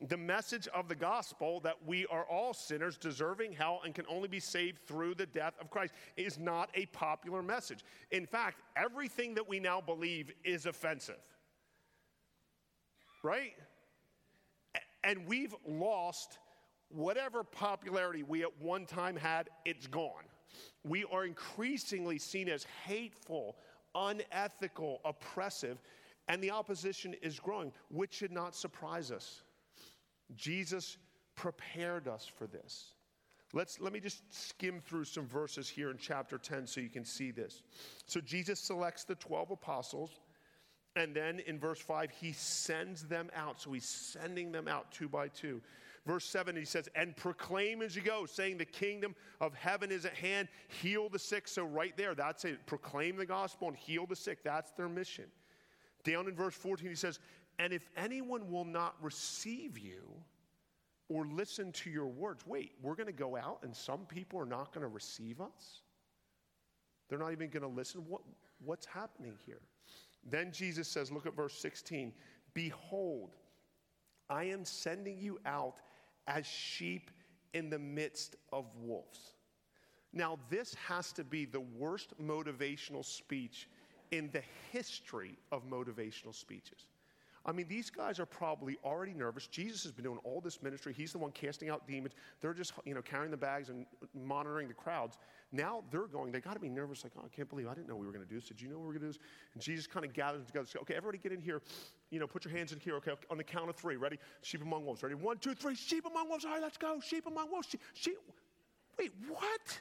The 0.07 0.17
message 0.17 0.67
of 0.67 0.87
the 0.87 0.95
gospel 0.95 1.59
that 1.61 1.75
we 1.85 2.05
are 2.07 2.25
all 2.25 2.53
sinners 2.53 2.97
deserving 2.97 3.53
hell 3.53 3.81
and 3.83 3.95
can 3.95 4.05
only 4.07 4.27
be 4.27 4.39
saved 4.39 4.85
through 4.85 5.15
the 5.15 5.25
death 5.25 5.53
of 5.59 5.71
Christ 5.71 5.93
is 6.17 6.37
not 6.37 6.69
a 6.75 6.85
popular 6.87 7.41
message. 7.41 7.83
In 8.11 8.25
fact, 8.25 8.61
everything 8.75 9.33
that 9.35 9.49
we 9.49 9.59
now 9.59 9.81
believe 9.81 10.31
is 10.43 10.65
offensive. 10.67 11.21
Right? 13.23 13.53
And 15.03 15.25
we've 15.27 15.55
lost 15.67 16.37
whatever 16.89 17.43
popularity 17.43 18.23
we 18.23 18.43
at 18.43 18.61
one 18.61 18.85
time 18.85 19.15
had, 19.15 19.49
it's 19.65 19.87
gone. 19.87 20.23
We 20.83 21.05
are 21.05 21.25
increasingly 21.25 22.17
seen 22.17 22.47
as 22.49 22.65
hateful, 22.85 23.57
unethical, 23.93 25.01
oppressive, 25.03 25.81
and 26.27 26.41
the 26.41 26.51
opposition 26.51 27.15
is 27.21 27.39
growing, 27.39 27.71
which 27.89 28.13
should 28.13 28.31
not 28.31 28.55
surprise 28.55 29.11
us. 29.11 29.41
Jesus 30.35 30.97
prepared 31.35 32.07
us 32.07 32.25
for 32.25 32.47
this. 32.47 32.93
Let's, 33.53 33.79
let 33.79 33.93
me 33.93 33.99
just 33.99 34.21
skim 34.33 34.81
through 34.81 35.05
some 35.05 35.27
verses 35.27 35.69
here 35.69 35.91
in 35.91 35.97
chapter 35.97 36.37
10 36.37 36.67
so 36.67 36.81
you 36.81 36.89
can 36.89 37.05
see 37.05 37.31
this. 37.31 37.61
So 38.05 38.19
Jesus 38.19 38.59
selects 38.59 39.03
the 39.03 39.15
12 39.15 39.51
apostles, 39.51 40.19
and 40.95 41.15
then 41.15 41.39
in 41.41 41.59
verse 41.59 41.79
5, 41.79 42.09
he 42.11 42.31
sends 42.33 43.03
them 43.03 43.29
out. 43.35 43.61
So 43.61 43.71
he's 43.71 43.87
sending 43.87 44.51
them 44.51 44.67
out 44.67 44.91
two 44.91 45.07
by 45.07 45.27
two. 45.27 45.61
Verse 46.05 46.25
7, 46.25 46.55
he 46.55 46.65
says, 46.65 46.87
And 46.95 47.15
proclaim 47.15 47.81
as 47.81 47.95
you 47.95 48.01
go, 48.01 48.25
saying, 48.25 48.57
The 48.57 48.65
kingdom 48.65 49.15
of 49.41 49.55
heaven 49.55 49.91
is 49.91 50.05
at 50.05 50.13
hand, 50.13 50.47
heal 50.67 51.09
the 51.09 51.17
sick. 51.17 51.47
So, 51.47 51.65
right 51.65 51.95
there, 51.97 52.13
that's 52.13 52.45
it. 52.45 52.65
Proclaim 52.67 53.15
the 53.15 53.25
gospel 53.25 53.67
and 53.67 53.75
heal 53.75 54.05
the 54.05 54.15
sick. 54.15 54.43
That's 54.43 54.71
their 54.71 54.89
mission. 54.89 55.25
Down 56.03 56.27
in 56.27 56.35
verse 56.35 56.53
14, 56.53 56.87
he 56.87 56.95
says, 56.95 57.19
And 57.57 57.73
if 57.73 57.89
anyone 57.97 58.51
will 58.51 58.65
not 58.65 58.95
receive 59.01 59.79
you 59.79 60.03
or 61.09 61.25
listen 61.25 61.71
to 61.71 61.89
your 61.89 62.07
words, 62.07 62.45
wait, 62.45 62.73
we're 62.83 62.95
going 62.95 63.07
to 63.07 63.13
go 63.13 63.35
out 63.35 63.59
and 63.63 63.75
some 63.75 64.05
people 64.05 64.39
are 64.39 64.45
not 64.45 64.73
going 64.73 64.83
to 64.83 64.93
receive 64.93 65.41
us? 65.41 65.81
They're 67.09 67.19
not 67.19 67.31
even 67.31 67.49
going 67.49 67.63
to 67.63 67.67
listen? 67.67 68.03
What, 68.07 68.21
what's 68.63 68.85
happening 68.85 69.33
here? 69.45 69.61
Then 70.23 70.51
Jesus 70.51 70.87
says, 70.87 71.11
Look 71.11 71.25
at 71.25 71.35
verse 71.35 71.57
16 71.57 72.13
Behold, 72.53 73.35
I 74.29 74.45
am 74.45 74.63
sending 74.63 75.17
you 75.17 75.39
out 75.45 75.75
as 76.27 76.45
sheep 76.45 77.11
in 77.53 77.69
the 77.69 77.79
midst 77.79 78.35
of 78.51 78.65
wolves. 78.81 79.35
Now, 80.13 80.39
this 80.49 80.75
has 80.87 81.11
to 81.13 81.23
be 81.23 81.45
the 81.45 81.59
worst 81.59 82.13
motivational 82.21 83.03
speech 83.03 83.67
in 84.11 84.29
the 84.31 84.43
history 84.71 85.37
of 85.51 85.69
motivational 85.69 86.33
speeches. 86.33 86.85
I 87.45 87.51
mean, 87.51 87.67
these 87.67 87.91
guys 87.91 88.19
are 88.19 88.25
probably 88.25 88.77
already 88.83 89.13
nervous. 89.13 89.45
Jesus 89.45 89.83
has 89.83 89.91
been 89.91 90.03
doing 90.03 90.19
all 90.23 90.41
this 90.41 90.63
ministry. 90.63 90.93
He's 90.97 91.11
the 91.11 91.19
one 91.19 91.31
casting 91.31 91.69
out 91.69 91.87
demons. 91.87 92.15
They're 92.41 92.55
just, 92.55 92.73
you 92.85 92.95
know, 92.95 93.03
carrying 93.03 93.29
the 93.29 93.37
bags 93.37 93.69
and 93.69 93.85
monitoring 94.15 94.67
the 94.67 94.73
crowds. 94.73 95.17
Now 95.55 95.83
they're 95.89 96.07
going, 96.07 96.31
they 96.33 96.41
got 96.41 96.53
to 96.55 96.59
be 96.59 96.67
nervous, 96.67 97.03
like, 97.03 97.13
oh, 97.17 97.23
I 97.25 97.29
can't 97.33 97.49
believe 97.49 97.67
I 97.67 97.73
didn't 97.73 97.87
know 97.87 97.95
we 97.95 98.05
were 98.05 98.11
going 98.11 98.25
to 98.25 98.29
do 98.29 98.35
this. 98.35 98.49
Did 98.49 98.59
you 98.59 98.67
know 98.67 98.77
we 98.77 98.87
were 98.87 98.93
going 98.93 99.01
to 99.01 99.07
do 99.07 99.11
this? 99.13 99.19
And 99.53 99.63
Jesus 99.63 99.87
kind 99.87 100.05
of 100.05 100.13
gathers 100.13 100.39
them 100.39 100.47
together. 100.47 100.67
Say, 100.67 100.79
okay, 100.81 100.95
everybody 100.95 101.17
get 101.17 101.31
in 101.31 101.41
here. 101.41 101.61
You 102.11 102.19
know, 102.19 102.27
put 102.27 102.43
your 102.43 102.53
hands 102.53 102.73
in 102.73 102.79
here. 102.79 102.95
Okay, 102.95 103.11
on 103.31 103.37
the 103.37 103.43
count 103.43 103.69
of 103.69 103.75
three. 103.77 103.95
Ready? 103.95 104.19
Sheep 104.41 104.61
among 104.61 104.85
wolves. 104.85 105.01
Ready? 105.01 105.15
One, 105.15 105.37
two, 105.37 105.53
three. 105.53 105.75
Sheep 105.75 106.05
among 106.05 106.27
wolves. 106.27 106.43
All 106.43 106.51
right, 106.51 106.61
let's 106.61 106.77
go. 106.77 106.99
Sheep 106.99 107.25
among 107.25 107.49
wolves. 107.51 107.67
Sheep. 107.69 107.81
sheep. 107.93 108.17
Wait, 108.99 109.11
what? 109.29 109.79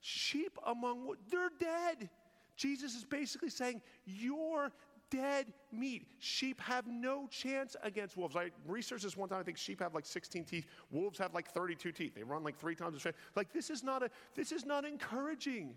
Sheep 0.00 0.56
among 0.64 1.06
wolves. 1.06 1.20
They're 1.28 1.50
dead. 1.58 2.08
Jesus 2.56 2.94
is 2.94 3.04
basically 3.04 3.50
saying, 3.50 3.82
You're 4.04 4.70
dead 5.12 5.52
meat. 5.70 6.06
Sheep 6.18 6.60
have 6.62 6.86
no 6.86 7.26
chance 7.28 7.76
against 7.82 8.16
wolves. 8.16 8.34
I 8.34 8.50
researched 8.66 9.04
this 9.04 9.16
one 9.16 9.28
time. 9.28 9.40
I 9.40 9.42
think 9.42 9.58
sheep 9.58 9.80
have 9.80 9.94
like 9.94 10.06
16 10.06 10.44
teeth. 10.44 10.66
Wolves 10.90 11.18
have 11.18 11.34
like 11.34 11.50
32 11.52 11.92
teeth. 11.92 12.14
They 12.14 12.22
run 12.22 12.42
like 12.42 12.58
three 12.58 12.74
times 12.74 12.96
as 12.96 13.02
fast. 13.02 13.16
Like 13.36 13.52
this 13.52 13.68
is 13.68 13.84
not 13.84 14.02
a. 14.02 14.10
This 14.34 14.50
is 14.52 14.64
not 14.64 14.84
encouraging. 14.84 15.74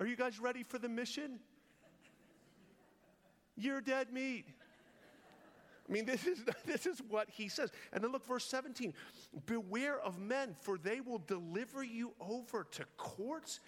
Are 0.00 0.06
you 0.06 0.16
guys 0.16 0.40
ready 0.40 0.62
for 0.62 0.78
the 0.78 0.88
mission? 0.88 1.38
You're 3.56 3.80
dead 3.80 4.12
meat. 4.12 4.44
I 5.88 5.92
mean, 5.92 6.04
this 6.04 6.26
is, 6.26 6.44
this 6.66 6.86
is 6.86 7.00
what 7.08 7.28
he 7.30 7.48
says. 7.48 7.70
And 7.92 8.02
then 8.02 8.12
look, 8.12 8.26
verse 8.26 8.44
17 8.44 8.92
Beware 9.46 10.00
of 10.00 10.18
men, 10.18 10.54
for 10.60 10.76
they 10.76 11.00
will 11.00 11.22
deliver 11.26 11.82
you 11.82 12.12
over 12.20 12.64
to 12.72 12.84
courts 12.96 13.60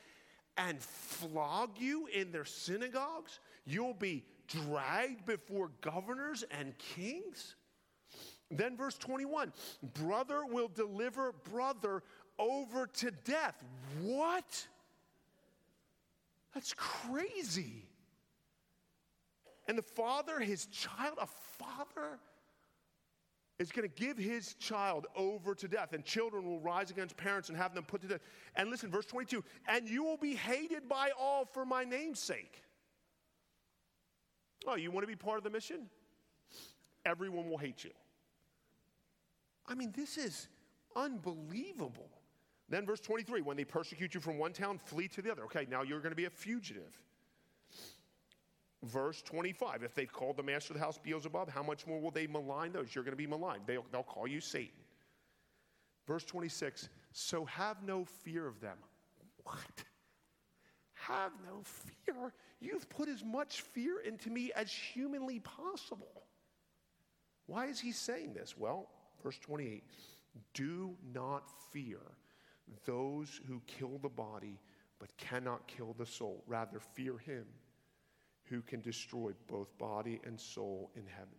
and 0.59 0.83
flog 0.83 1.71
you 1.79 2.09
in 2.09 2.33
their 2.33 2.44
synagogues? 2.44 3.40
You'll 3.64 3.94
be 3.94 4.25
dragged 4.47 5.25
before 5.25 5.71
governors 5.81 6.44
and 6.51 6.77
kings? 6.79 7.55
Then, 8.51 8.77
verse 8.77 8.97
21 8.99 9.53
brother 9.94 10.44
will 10.44 10.68
deliver 10.68 11.33
brother 11.51 12.03
over 12.38 12.87
to 12.87 13.11
death. 13.11 13.62
What? 14.03 14.66
That's 16.55 16.75
crazy. 16.75 17.87
And 19.66 19.77
the 19.77 19.83
father, 19.83 20.40
his 20.40 20.66
child, 20.66 21.18
a 21.21 21.27
father 21.59 22.18
is 23.59 23.73
going 23.73 23.88
to 23.88 23.94
give 23.94 24.16
his 24.16 24.55
child 24.55 25.07
over 25.16 25.55
to 25.55 25.66
death, 25.66 25.92
and 25.92 26.05
children 26.05 26.44
will 26.44 26.61
rise 26.61 26.90
against 26.90 27.16
parents 27.16 27.49
and 27.49 27.59
have 27.59 27.75
them 27.75 27.85
put 27.85 28.01
to 28.03 28.07
death. 28.07 28.21
And 28.55 28.71
listen, 28.71 28.90
verse 28.90 29.07
22 29.07 29.42
and 29.68 29.88
you 29.88 30.05
will 30.05 30.16
be 30.16 30.35
hated 30.35 30.88
by 30.88 31.11
all 31.18 31.44
for 31.44 31.64
my 31.64 31.85
name's 31.85 32.21
sake. 32.21 32.62
Oh, 34.66 34.77
you 34.77 34.90
want 34.90 35.03
to 35.05 35.09
be 35.09 35.16
part 35.16 35.38
of 35.38 35.44
the 35.44 35.51
mission? 35.51 35.88
Everyone 37.05 37.49
will 37.49 37.59
hate 37.59 37.85
you. 37.85 37.90
I 39.66 39.75
mean, 39.75 39.92
this 39.97 40.16
is 40.16 40.49
unbelievable. 40.97 42.11
Then, 42.68 42.85
verse 42.87 43.01
23 43.01 43.42
when 43.42 43.57
they 43.57 43.64
persecute 43.64 44.14
you 44.14 44.21
from 44.21 44.38
one 44.38 44.53
town, 44.53 44.79
flee 44.79 45.09
to 45.09 45.23
the 45.23 45.31
other. 45.33 45.44
Okay, 45.44 45.66
now 45.71 45.83
you're 45.83 46.01
going 46.01 46.12
to 46.12 46.16
be 46.16 46.27
a 46.27 46.31
fugitive. 46.31 47.01
Verse 48.84 49.22
25 49.22 49.82
If 49.82 49.94
they've 49.94 50.12
called 50.12 50.36
the 50.36 50.42
master 50.42 50.72
of 50.72 50.78
the 50.78 50.84
house 50.84 50.98
Beelzebub, 50.98 51.50
how 51.50 51.62
much 51.62 51.86
more 51.86 52.00
will 52.00 52.10
they 52.10 52.26
malign 52.26 52.72
those? 52.72 52.94
You're 52.94 53.04
going 53.04 53.12
to 53.12 53.16
be 53.16 53.26
maligned. 53.26 53.62
They'll, 53.66 53.84
they'll 53.90 54.02
call 54.02 54.26
you 54.26 54.40
Satan. 54.40 54.78
Verse 56.06 56.24
26 56.24 56.88
So 57.12 57.44
have 57.46 57.82
no 57.82 58.04
fear 58.04 58.46
of 58.46 58.60
them. 58.60 58.78
What? 59.44 59.84
Have 60.94 61.32
no 61.44 61.62
fear? 61.62 62.32
You've 62.60 62.88
put 62.88 63.08
as 63.08 63.24
much 63.24 63.62
fear 63.62 64.00
into 64.00 64.30
me 64.30 64.52
as 64.54 64.70
humanly 64.70 65.40
possible. 65.40 66.24
Why 67.46 67.66
is 67.66 67.80
he 67.80 67.92
saying 67.92 68.34
this? 68.34 68.56
Well, 68.58 68.88
verse 69.22 69.38
28 69.38 69.84
Do 70.54 70.96
not 71.14 71.44
fear 71.72 72.00
those 72.84 73.40
who 73.48 73.62
kill 73.66 73.98
the 74.02 74.08
body 74.08 74.60
but 74.98 75.16
cannot 75.16 75.66
kill 75.66 75.94
the 75.98 76.06
soul. 76.06 76.42
Rather, 76.46 76.80
fear 76.80 77.16
him 77.18 77.46
who 78.48 78.62
can 78.62 78.80
destroy 78.80 79.32
both 79.48 79.76
body 79.78 80.20
and 80.24 80.40
soul 80.40 80.90
in 80.94 81.06
heaven. 81.06 81.34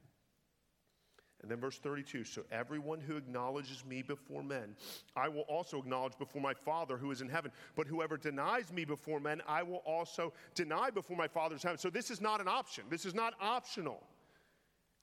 And 1.41 1.49
then 1.49 1.59
verse 1.59 1.77
32 1.77 2.23
So 2.25 2.43
everyone 2.51 2.99
who 2.99 3.15
acknowledges 3.17 3.85
me 3.85 4.01
before 4.01 4.43
men, 4.43 4.75
I 5.15 5.29
will 5.29 5.43
also 5.43 5.79
acknowledge 5.79 6.17
before 6.17 6.41
my 6.41 6.53
Father 6.53 6.97
who 6.97 7.11
is 7.11 7.21
in 7.21 7.29
heaven. 7.29 7.51
But 7.75 7.87
whoever 7.87 8.17
denies 8.17 8.73
me 8.73 8.85
before 8.85 9.19
men, 9.19 9.41
I 9.47 9.63
will 9.63 9.83
also 9.85 10.33
deny 10.53 10.89
before 10.89 11.15
my 11.15 11.27
Father's 11.27 11.63
heaven. 11.63 11.77
So 11.77 11.89
this 11.89 12.11
is 12.11 12.19
not 12.19 12.41
an 12.41 12.47
option. 12.47 12.83
This 12.89 13.05
is 13.05 13.15
not 13.15 13.33
optional. 13.39 14.03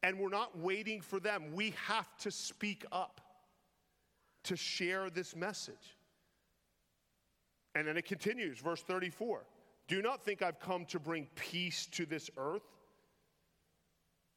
And 0.02 0.18
we're 0.18 0.28
not 0.28 0.58
waiting 0.58 1.00
for 1.00 1.18
them. 1.18 1.54
We 1.54 1.74
have 1.86 2.16
to 2.18 2.30
speak 2.30 2.84
up 2.92 3.20
to 4.44 4.56
share 4.56 5.10
this 5.10 5.34
message. 5.34 5.96
And 7.74 7.88
then 7.88 7.96
it 7.96 8.04
continues, 8.04 8.58
verse 8.58 8.82
34. 8.82 9.42
Do 9.88 10.02
not 10.02 10.24
think 10.24 10.42
I've 10.42 10.58
come 10.58 10.84
to 10.86 10.98
bring 10.98 11.28
peace 11.34 11.86
to 11.92 12.06
this 12.06 12.30
earth. 12.36 12.62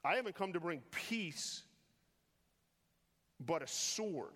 I 0.03 0.15
haven't 0.15 0.35
come 0.35 0.53
to 0.53 0.59
bring 0.59 0.81
peace, 0.91 1.63
but 3.45 3.61
a 3.61 3.67
sword. 3.67 4.31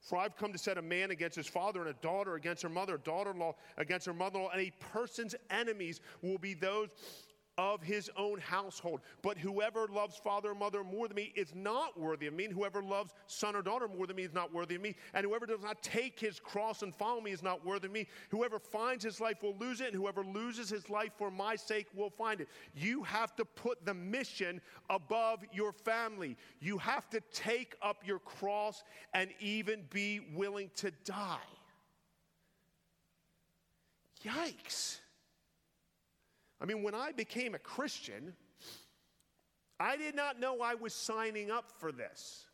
For 0.00 0.18
I've 0.18 0.36
come 0.36 0.52
to 0.52 0.58
set 0.58 0.78
a 0.78 0.82
man 0.82 1.12
against 1.12 1.36
his 1.36 1.46
father, 1.46 1.80
and 1.80 1.90
a 1.90 2.00
daughter 2.00 2.34
against 2.34 2.62
her 2.62 2.68
mother, 2.68 2.96
daughter 2.96 3.30
in 3.30 3.38
law 3.38 3.54
against 3.76 4.06
her 4.06 4.14
mother 4.14 4.38
in 4.38 4.44
law, 4.44 4.50
and 4.50 4.60
a 4.60 4.72
person's 4.92 5.34
enemies 5.50 6.00
will 6.22 6.38
be 6.38 6.54
those 6.54 6.88
of 7.58 7.82
his 7.82 8.10
own 8.16 8.38
household. 8.38 9.00
But 9.20 9.36
whoever 9.36 9.86
loves 9.88 10.16
father 10.16 10.50
or 10.50 10.54
mother 10.54 10.82
more 10.82 11.08
than 11.08 11.16
me 11.16 11.32
is 11.36 11.54
not 11.54 11.98
worthy 11.98 12.26
of 12.26 12.34
me. 12.34 12.46
And 12.46 12.54
whoever 12.54 12.82
loves 12.82 13.12
son 13.26 13.54
or 13.54 13.62
daughter 13.62 13.88
more 13.88 14.06
than 14.06 14.16
me 14.16 14.22
is 14.22 14.32
not 14.32 14.52
worthy 14.52 14.76
of 14.76 14.80
me. 14.80 14.94
And 15.12 15.26
whoever 15.26 15.46
does 15.46 15.62
not 15.62 15.82
take 15.82 16.18
his 16.18 16.40
cross 16.40 16.82
and 16.82 16.94
follow 16.94 17.20
me 17.20 17.30
is 17.30 17.42
not 17.42 17.64
worthy 17.64 17.86
of 17.86 17.92
me. 17.92 18.06
Whoever 18.30 18.58
finds 18.58 19.04
his 19.04 19.20
life 19.20 19.42
will 19.42 19.56
lose 19.58 19.80
it, 19.80 19.88
and 19.88 19.96
whoever 19.96 20.24
loses 20.24 20.70
his 20.70 20.88
life 20.88 21.12
for 21.16 21.30
my 21.30 21.56
sake 21.56 21.86
will 21.94 22.10
find 22.10 22.40
it. 22.40 22.48
You 22.74 23.02
have 23.02 23.36
to 23.36 23.44
put 23.44 23.84
the 23.84 23.94
mission 23.94 24.60
above 24.88 25.44
your 25.52 25.72
family. 25.72 26.36
You 26.60 26.78
have 26.78 27.10
to 27.10 27.20
take 27.32 27.76
up 27.82 28.02
your 28.04 28.18
cross 28.20 28.82
and 29.12 29.30
even 29.40 29.82
be 29.90 30.20
willing 30.34 30.70
to 30.76 30.90
die. 31.04 31.38
Yikes. 34.24 35.01
I 36.62 36.64
mean, 36.64 36.84
when 36.84 36.94
I 36.94 37.10
became 37.10 37.56
a 37.56 37.58
Christian, 37.58 38.34
I 39.80 39.96
did 39.96 40.14
not 40.14 40.38
know 40.38 40.60
I 40.60 40.74
was 40.74 40.94
signing 40.94 41.50
up 41.50 41.72
for 41.80 41.90
this. 41.90 42.46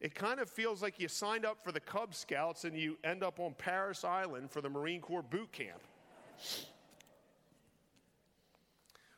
It 0.00 0.14
kind 0.14 0.40
of 0.40 0.50
feels 0.50 0.82
like 0.82 0.98
you 0.98 1.06
signed 1.06 1.46
up 1.46 1.62
for 1.62 1.70
the 1.70 1.80
Cub 1.80 2.12
Scouts 2.12 2.64
and 2.64 2.76
you 2.76 2.98
end 3.04 3.22
up 3.22 3.38
on 3.38 3.54
Parris 3.54 4.04
Island 4.04 4.50
for 4.50 4.60
the 4.60 4.68
Marine 4.68 5.00
Corps 5.00 5.22
boot 5.22 5.52
camp. 5.52 5.80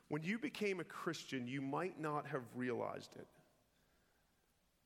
When 0.09 0.21
you 0.23 0.37
became 0.37 0.79
a 0.79 0.83
Christian, 0.83 1.47
you 1.47 1.59
might 1.59 1.99
not 1.99 2.27
have 2.27 2.43
realized 2.55 3.15
it, 3.15 3.27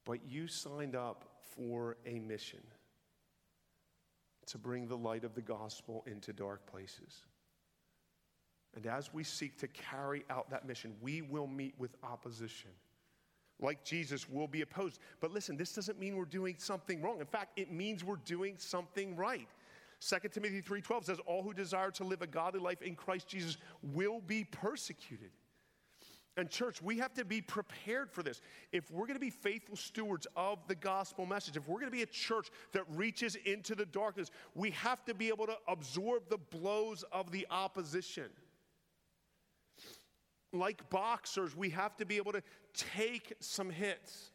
but 0.06 0.26
you 0.26 0.48
signed 0.48 0.96
up 0.96 1.26
for 1.56 1.98
a 2.06 2.20
mission 2.20 2.62
to 4.48 4.58
bring 4.58 4.88
the 4.88 4.98
light 4.98 5.26
of 5.26 5.36
the 5.36 5.42
gospel 5.42 6.04
into 6.08 6.34
dark 6.34 6.66
places. 6.66 7.24
And 8.76 8.86
as 8.88 9.14
we 9.14 9.24
seek 9.24 9.58
to 9.60 9.68
carry 9.68 10.26
out 10.30 10.50
that 10.50 10.68
mission, 10.68 10.96
we 11.02 11.22
will 11.22 11.48
meet 11.48 11.76
with 11.78 11.96
opposition. 12.04 12.72
Like 13.60 13.84
Jesus, 13.84 14.28
will 14.28 14.48
be 14.48 14.62
opposed. 14.62 15.00
But 15.20 15.32
listen, 15.32 15.58
this 15.58 15.74
doesn't 15.74 16.00
mean 16.00 16.16
we're 16.18 16.26
doing 16.26 16.56
something 16.58 17.02
wrong. 17.02 17.20
In 17.20 17.26
fact, 17.26 17.58
it 17.58 17.72
means 17.72 18.04
we're 18.04 18.16
doing 18.18 18.56
something 18.58 19.16
right. 19.16 19.48
2 20.02 20.30
Timothy 20.30 20.62
3:12 20.62 21.06
says 21.06 21.20
all 21.26 21.44
who 21.44 21.54
desire 21.54 21.92
to 21.92 22.04
live 22.04 22.22
a 22.22 22.28
godly 22.28 22.60
life 22.60 22.82
in 22.82 22.96
Christ 22.96 23.28
Jesus 23.28 23.58
will 23.82 24.20
be 24.20 24.44
persecuted. 24.44 25.32
And 26.36 26.50
church, 26.50 26.82
we 26.82 26.98
have 26.98 27.14
to 27.14 27.24
be 27.24 27.42
prepared 27.42 28.12
for 28.12 28.24
this. 28.24 28.42
If 28.72 28.90
we're 28.90 29.06
going 29.06 29.14
to 29.14 29.20
be 29.20 29.30
faithful 29.30 29.76
stewards 29.76 30.26
of 30.36 30.58
the 30.68 30.74
gospel 30.74 31.28
message, 31.28 31.56
if 31.58 31.68
we're 31.68 31.80
going 31.80 31.92
to 31.92 31.96
be 31.96 32.02
a 32.02 32.08
church 32.08 32.50
that 32.72 32.84
reaches 32.90 33.36
into 33.46 33.76
the 33.76 33.86
darkness, 33.86 34.32
we 34.56 34.72
have 34.72 35.06
to 35.06 35.14
be 35.14 35.28
able 35.28 35.46
to 35.46 35.58
absorb 35.68 36.28
the 36.30 36.40
blows 36.40 37.06
of 37.12 37.32
the 37.32 37.46
opposition. 37.52 38.32
Like 40.54 40.90
boxers, 40.90 41.58
we 41.58 41.72
have 41.72 41.98
to 41.98 42.06
be 42.06 42.18
able 42.18 42.32
to 42.32 42.44
take 42.74 43.34
some 43.40 43.70
hits. 43.70 44.32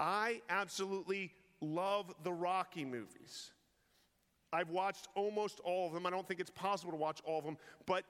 I 0.00 0.40
absolutely 0.48 1.32
love 1.60 2.12
the 2.24 2.32
Rocky 2.32 2.84
movies. 2.84 3.50
I've 4.52 4.70
watched 4.70 5.08
almost 5.14 5.60
all 5.60 5.88
of 5.88 5.92
them. 5.92 6.06
I 6.06 6.10
don't 6.10 6.26
think 6.26 6.40
it's 6.40 6.50
possible 6.50 6.92
to 6.92 6.96
watch 6.96 7.20
all 7.24 7.38
of 7.38 7.44
them, 7.44 7.58
but 7.84 8.04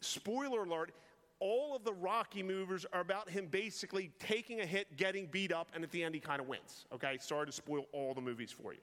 spoiler 0.00 0.64
alert, 0.64 0.92
all 1.40 1.74
of 1.74 1.84
the 1.84 1.92
Rocky 1.92 2.42
movies 2.42 2.86
are 2.92 3.00
about 3.00 3.30
him 3.30 3.46
basically 3.46 4.10
taking 4.18 4.60
a 4.60 4.66
hit, 4.66 4.96
getting 4.96 5.26
beat 5.26 5.52
up, 5.52 5.68
and 5.74 5.82
at 5.82 5.90
the 5.90 6.04
end 6.04 6.14
he 6.14 6.20
kind 6.20 6.40
of 6.40 6.46
wins. 6.46 6.84
Okay, 6.92 7.18
sorry 7.20 7.46
to 7.46 7.52
spoil 7.52 7.86
all 7.92 8.14
the 8.14 8.20
movies 8.20 8.52
for 8.52 8.72
you. 8.74 8.80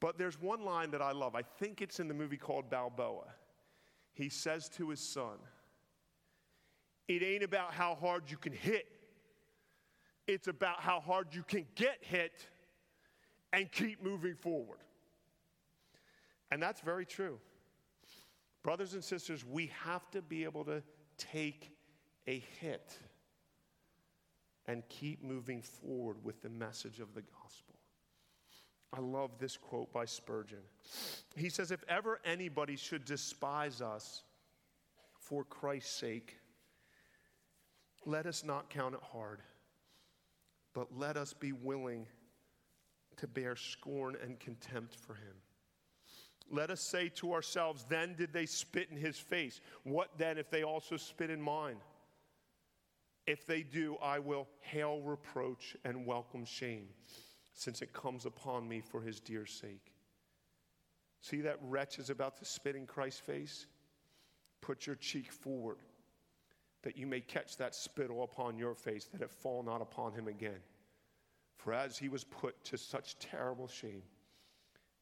But 0.00 0.16
there's 0.16 0.40
one 0.40 0.64
line 0.64 0.92
that 0.92 1.02
I 1.02 1.12
love. 1.12 1.34
I 1.34 1.42
think 1.42 1.82
it's 1.82 1.98
in 1.98 2.08
the 2.08 2.14
movie 2.14 2.36
called 2.36 2.70
Balboa. 2.70 3.26
He 4.18 4.28
says 4.28 4.68
to 4.70 4.90
his 4.90 4.98
son, 4.98 5.36
It 7.06 7.22
ain't 7.22 7.44
about 7.44 7.72
how 7.72 7.94
hard 7.94 8.24
you 8.28 8.36
can 8.36 8.52
hit, 8.52 8.86
it's 10.26 10.48
about 10.48 10.80
how 10.80 10.98
hard 10.98 11.28
you 11.36 11.44
can 11.44 11.64
get 11.76 11.98
hit 12.00 12.44
and 13.52 13.70
keep 13.70 14.02
moving 14.02 14.34
forward. 14.34 14.80
And 16.50 16.60
that's 16.60 16.80
very 16.80 17.06
true. 17.06 17.38
Brothers 18.64 18.94
and 18.94 19.04
sisters, 19.04 19.44
we 19.44 19.70
have 19.84 20.10
to 20.10 20.20
be 20.20 20.42
able 20.42 20.64
to 20.64 20.82
take 21.16 21.70
a 22.26 22.42
hit 22.60 22.98
and 24.66 24.82
keep 24.88 25.22
moving 25.22 25.62
forward 25.62 26.16
with 26.24 26.42
the 26.42 26.50
message 26.50 26.98
of 26.98 27.14
the 27.14 27.22
gospel. 27.22 27.67
I 28.92 29.00
love 29.00 29.38
this 29.38 29.56
quote 29.56 29.92
by 29.92 30.06
Spurgeon. 30.06 30.62
He 31.36 31.48
says, 31.48 31.70
If 31.70 31.84
ever 31.88 32.20
anybody 32.24 32.76
should 32.76 33.04
despise 33.04 33.80
us 33.80 34.22
for 35.20 35.44
Christ's 35.44 35.94
sake, 35.94 36.38
let 38.06 38.26
us 38.26 38.44
not 38.44 38.70
count 38.70 38.94
it 38.94 39.02
hard, 39.12 39.40
but 40.74 40.96
let 40.96 41.16
us 41.16 41.34
be 41.34 41.52
willing 41.52 42.06
to 43.18 43.26
bear 43.26 43.56
scorn 43.56 44.16
and 44.22 44.40
contempt 44.40 44.94
for 44.94 45.14
him. 45.14 45.34
Let 46.50 46.70
us 46.70 46.80
say 46.80 47.10
to 47.16 47.34
ourselves, 47.34 47.84
then 47.88 48.14
did 48.16 48.32
they 48.32 48.46
spit 48.46 48.88
in 48.90 48.96
his 48.96 49.18
face? 49.18 49.60
What 49.82 50.08
then 50.16 50.38
if 50.38 50.50
they 50.50 50.62
also 50.62 50.96
spit 50.96 51.28
in 51.28 51.42
mine? 51.42 51.76
If 53.26 53.46
they 53.46 53.62
do, 53.62 53.96
I 54.02 54.20
will 54.20 54.48
hail 54.60 55.02
reproach 55.02 55.76
and 55.84 56.06
welcome 56.06 56.46
shame, 56.46 56.88
since 57.58 57.82
it 57.82 57.92
comes 57.92 58.24
upon 58.24 58.68
me 58.68 58.80
for 58.80 59.00
his 59.00 59.18
dear 59.18 59.44
sake. 59.44 59.92
See 61.20 61.40
that 61.40 61.58
wretch 61.60 61.98
is 61.98 62.08
about 62.08 62.36
to 62.36 62.44
spit 62.44 62.76
in 62.76 62.86
Christ's 62.86 63.20
face? 63.20 63.66
Put 64.60 64.86
your 64.86 64.94
cheek 64.94 65.32
forward, 65.32 65.78
that 66.82 66.96
you 66.96 67.06
may 67.06 67.20
catch 67.20 67.56
that 67.56 67.74
spittle 67.74 68.22
upon 68.22 68.56
your 68.56 68.74
face, 68.74 69.06
that 69.06 69.22
it 69.22 69.30
fall 69.30 69.64
not 69.64 69.82
upon 69.82 70.12
him 70.12 70.28
again. 70.28 70.60
For 71.56 71.72
as 71.72 71.98
he 71.98 72.08
was 72.08 72.22
put 72.22 72.62
to 72.66 72.78
such 72.78 73.18
terrible 73.18 73.66
shame, 73.66 74.02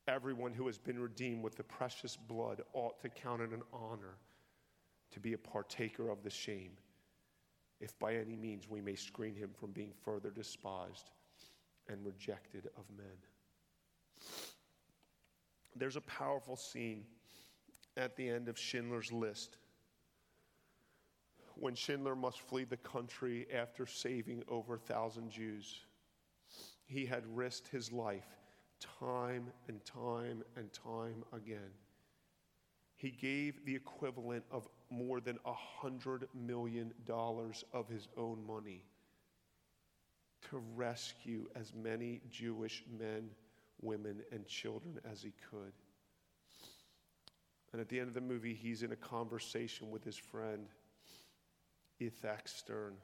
Everyone 0.09 0.52
who 0.52 0.66
has 0.68 0.78
been 0.78 1.00
redeemed 1.00 1.42
with 1.42 1.57
the 1.57 1.64
precious 1.64 2.16
blood 2.16 2.62
ought 2.74 3.00
to 3.00 3.09
count 3.09 3.42
it 3.42 3.50
an 3.50 3.62
honor 3.72 4.14
to 5.11 5.18
be 5.18 5.32
a 5.32 5.38
partaker 5.38 6.09
of 6.09 6.22
the 6.22 6.30
shame, 6.30 6.70
if 7.80 7.98
by 7.98 8.14
any 8.14 8.36
means 8.36 8.70
we 8.70 8.80
may 8.80 8.94
screen 8.94 9.34
him 9.34 9.50
from 9.52 9.72
being 9.72 9.92
further 10.04 10.30
despised 10.30 11.11
and 11.89 12.05
rejected 12.05 12.68
of 12.76 12.84
men. 12.97 13.16
There's 15.74 15.97
a 15.97 16.01
powerful 16.03 16.57
scene 16.57 17.05
at 17.97 18.16
the 18.16 18.28
end 18.28 18.49
of 18.49 18.59
Schindler's 18.59 19.12
List 19.12 19.57
when 21.55 21.74
Schindler 21.74 22.14
must 22.14 22.41
flee 22.41 22.64
the 22.64 22.76
country 22.76 23.47
after 23.53 23.87
saving 23.87 24.43
over 24.49 24.74
a 24.74 24.78
thousand 24.78 25.30
Jews. 25.30 25.80
He 26.87 27.07
had 27.07 27.24
risked 27.34 27.68
his 27.68 27.91
life 27.91 28.26
time 29.01 29.47
and 29.68 29.84
time 29.84 30.43
and 30.57 30.72
time 30.72 31.24
again. 31.32 31.70
He 32.95 33.11
gave 33.11 33.64
the 33.64 33.74
equivalent 33.74 34.45
of 34.51 34.68
more 34.91 35.20
than 35.20 35.39
a 35.45 35.53
hundred 35.53 36.28
million 36.34 36.93
dollars 37.05 37.64
of 37.72 37.89
his 37.89 38.09
own 38.16 38.47
money 38.47 38.84
to 40.51 40.62
rescue 40.74 41.47
as 41.55 41.72
many 41.74 42.20
Jewish 42.30 42.84
men, 42.99 43.30
women, 43.80 44.22
and 44.32 44.47
children 44.47 44.99
as 45.11 45.22
he 45.22 45.32
could. 45.51 45.72
And 47.72 47.80
at 47.80 47.88
the 47.88 47.99
end 47.99 48.09
of 48.09 48.14
the 48.14 48.20
movie, 48.20 48.55
he's 48.55 48.82
in 48.82 48.92
a 48.92 48.97
conversation 48.97 49.90
with 49.90 50.05
his 50.05 50.16
friend, 50.16 50.66
Itzhak 52.01 52.47
Stern. 52.47 52.94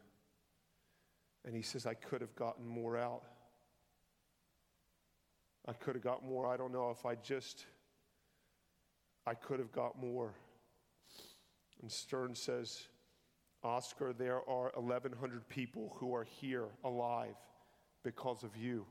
And 1.45 1.55
he 1.55 1.63
says, 1.63 1.87
I 1.87 1.95
could 1.95 2.21
have 2.21 2.35
gotten 2.37 2.67
more 2.67 2.97
out. 2.97 3.23
I 5.67 5.73
could 5.73 5.95
have 5.95 6.05
got 6.05 6.25
more. 6.25 6.47
I 6.47 6.57
don't 6.57 6.73
know 6.73 6.91
if 6.91 7.05
I 7.05 7.17
just, 7.17 7.67
I 9.27 9.35
could 9.35 9.59
have 9.59 9.73
got 9.73 10.01
more. 10.01 10.35
And 11.81 11.91
Stern 11.91 12.35
says, 12.35 12.83
Oskar, 13.65 14.13
there 14.13 14.49
are 14.49 14.73
1,100 14.75 15.49
people 15.49 15.97
who 15.99 16.15
are 16.15 16.25
here 16.25 16.67
alive 16.85 17.37
because 18.03 18.43
of 18.43 18.57
you. 18.57 18.85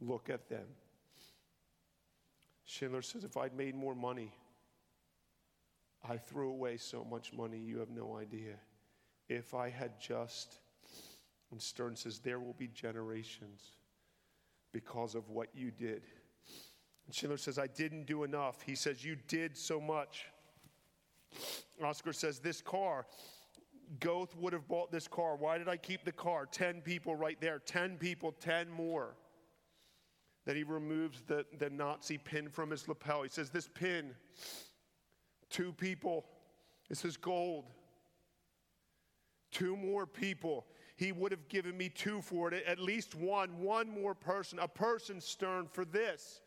Look 0.00 0.30
at 0.30 0.48
them. 0.48 0.66
Schindler 2.64 3.02
says, 3.02 3.24
if 3.24 3.36
I'd 3.36 3.54
made 3.54 3.74
more 3.74 3.94
money, 3.94 4.32
I 6.08 6.16
threw 6.16 6.50
away 6.50 6.76
so 6.76 7.04
much 7.04 7.32
money, 7.32 7.58
you 7.58 7.78
have 7.78 7.90
no 7.90 8.16
idea. 8.16 8.54
If 9.28 9.54
I 9.54 9.68
had 9.68 10.00
just, 10.00 10.56
and 11.50 11.60
Stern 11.60 11.96
says, 11.96 12.18
there 12.18 12.38
will 12.38 12.54
be 12.54 12.68
generations 12.68 13.72
because 14.72 15.14
of 15.14 15.28
what 15.30 15.48
you 15.54 15.70
did. 15.70 16.02
And 17.06 17.14
Schindler 17.14 17.38
says, 17.38 17.58
I 17.58 17.66
didn't 17.66 18.04
do 18.04 18.24
enough. 18.24 18.60
He 18.62 18.74
says, 18.74 19.02
You 19.02 19.16
did 19.28 19.56
so 19.56 19.80
much. 19.80 20.26
Oskar 21.82 22.12
says, 22.12 22.38
This 22.38 22.60
car, 22.60 23.06
Goeth 24.00 24.36
would 24.36 24.52
have 24.52 24.68
bought 24.68 24.92
this 24.92 25.08
car. 25.08 25.36
Why 25.36 25.58
did 25.58 25.68
I 25.68 25.76
keep 25.76 26.04
the 26.04 26.12
car? 26.12 26.46
10 26.46 26.82
people 26.82 27.14
right 27.14 27.40
there, 27.40 27.58
10 27.58 27.96
people, 27.96 28.32
10 28.32 28.70
more. 28.70 29.16
Then 30.44 30.56
he 30.56 30.62
removes 30.62 31.22
the, 31.26 31.44
the 31.58 31.70
Nazi 31.70 32.18
pin 32.18 32.48
from 32.48 32.70
his 32.70 32.88
lapel. 32.88 33.22
He 33.22 33.28
says, 33.28 33.50
This 33.50 33.68
pin, 33.68 34.14
two 35.50 35.72
people, 35.72 36.26
this 36.88 37.04
is 37.04 37.16
gold. 37.16 37.64
Two 39.50 39.76
more 39.76 40.06
people 40.06 40.66
he 40.98 41.12
would 41.12 41.30
have 41.30 41.48
given 41.48 41.76
me 41.76 41.88
two 41.88 42.20
for 42.20 42.52
it, 42.52 42.64
at 42.66 42.80
least 42.80 43.14
one, 43.14 43.60
one 43.60 43.88
more 43.88 44.16
person, 44.16 44.58
a 44.58 44.66
person 44.66 45.20
Stern 45.20 45.68
for 45.70 45.84
this. 45.84 46.40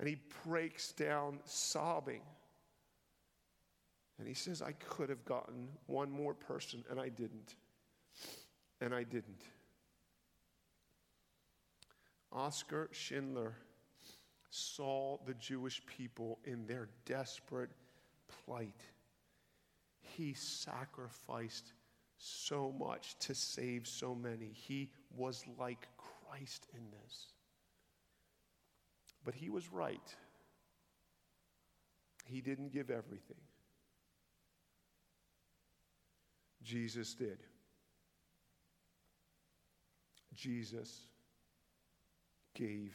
And 0.00 0.08
he 0.08 0.16
breaks 0.44 0.90
down 0.90 1.38
sobbing. 1.44 2.22
And 4.18 4.26
he 4.26 4.34
says, 4.34 4.62
I 4.62 4.72
could 4.72 5.10
have 5.10 5.24
gotten 5.24 5.68
one 5.86 6.10
more 6.10 6.34
person, 6.34 6.84
and 6.90 6.98
I 6.98 7.08
didn't. 7.08 7.54
And 8.80 8.94
I 8.94 9.02
didn't. 9.02 9.42
Oskar 12.32 12.88
Schindler 12.92 13.54
saw 14.50 15.18
the 15.26 15.34
Jewish 15.34 15.82
people 15.86 16.38
in 16.44 16.66
their 16.66 16.88
desperate 17.04 17.70
plight. 18.28 18.80
He 20.00 20.32
sacrificed 20.34 21.72
so 22.18 22.72
much 22.78 23.18
to 23.20 23.34
save 23.34 23.86
so 23.86 24.14
many. 24.14 24.50
He 24.52 24.90
was 25.14 25.44
like 25.58 25.88
Christ 25.96 26.66
in 26.74 26.82
this. 26.90 27.26
But 29.24 29.34
he 29.34 29.50
was 29.50 29.72
right. 29.72 30.14
He 32.24 32.40
didn't 32.40 32.72
give 32.72 32.90
everything. 32.90 33.36
Jesus 36.66 37.14
did. 37.14 37.38
Jesus 40.34 41.06
gave 42.54 42.94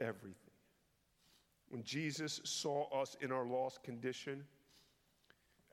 everything. 0.00 0.36
When 1.70 1.82
Jesus 1.82 2.42
saw 2.44 2.86
us 2.90 3.16
in 3.22 3.32
our 3.32 3.46
lost 3.46 3.82
condition, 3.82 4.44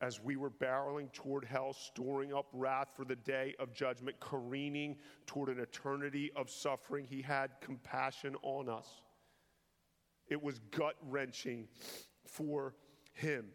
as 0.02 0.22
we 0.22 0.38
were 0.38 0.50
barreling 0.50 1.12
toward 1.12 1.44
hell, 1.44 1.74
storing 1.74 2.34
up 2.34 2.48
wrath 2.54 2.88
for 2.96 3.04
the 3.04 3.18
day 3.18 3.56
of 3.60 3.74
judgment, 3.74 4.18
careening 4.22 4.96
toward 5.28 5.50
an 5.50 5.60
eternity 5.60 6.32
of 6.38 6.50
suffering, 6.50 7.06
he 7.06 7.22
had 7.22 7.52
compassion 7.60 8.38
on 8.42 8.70
us. 8.70 8.88
It 10.30 10.42
was 10.42 10.60
gut 10.72 10.96
wrenching 11.04 11.68
for 12.26 12.74
him. 13.12 13.48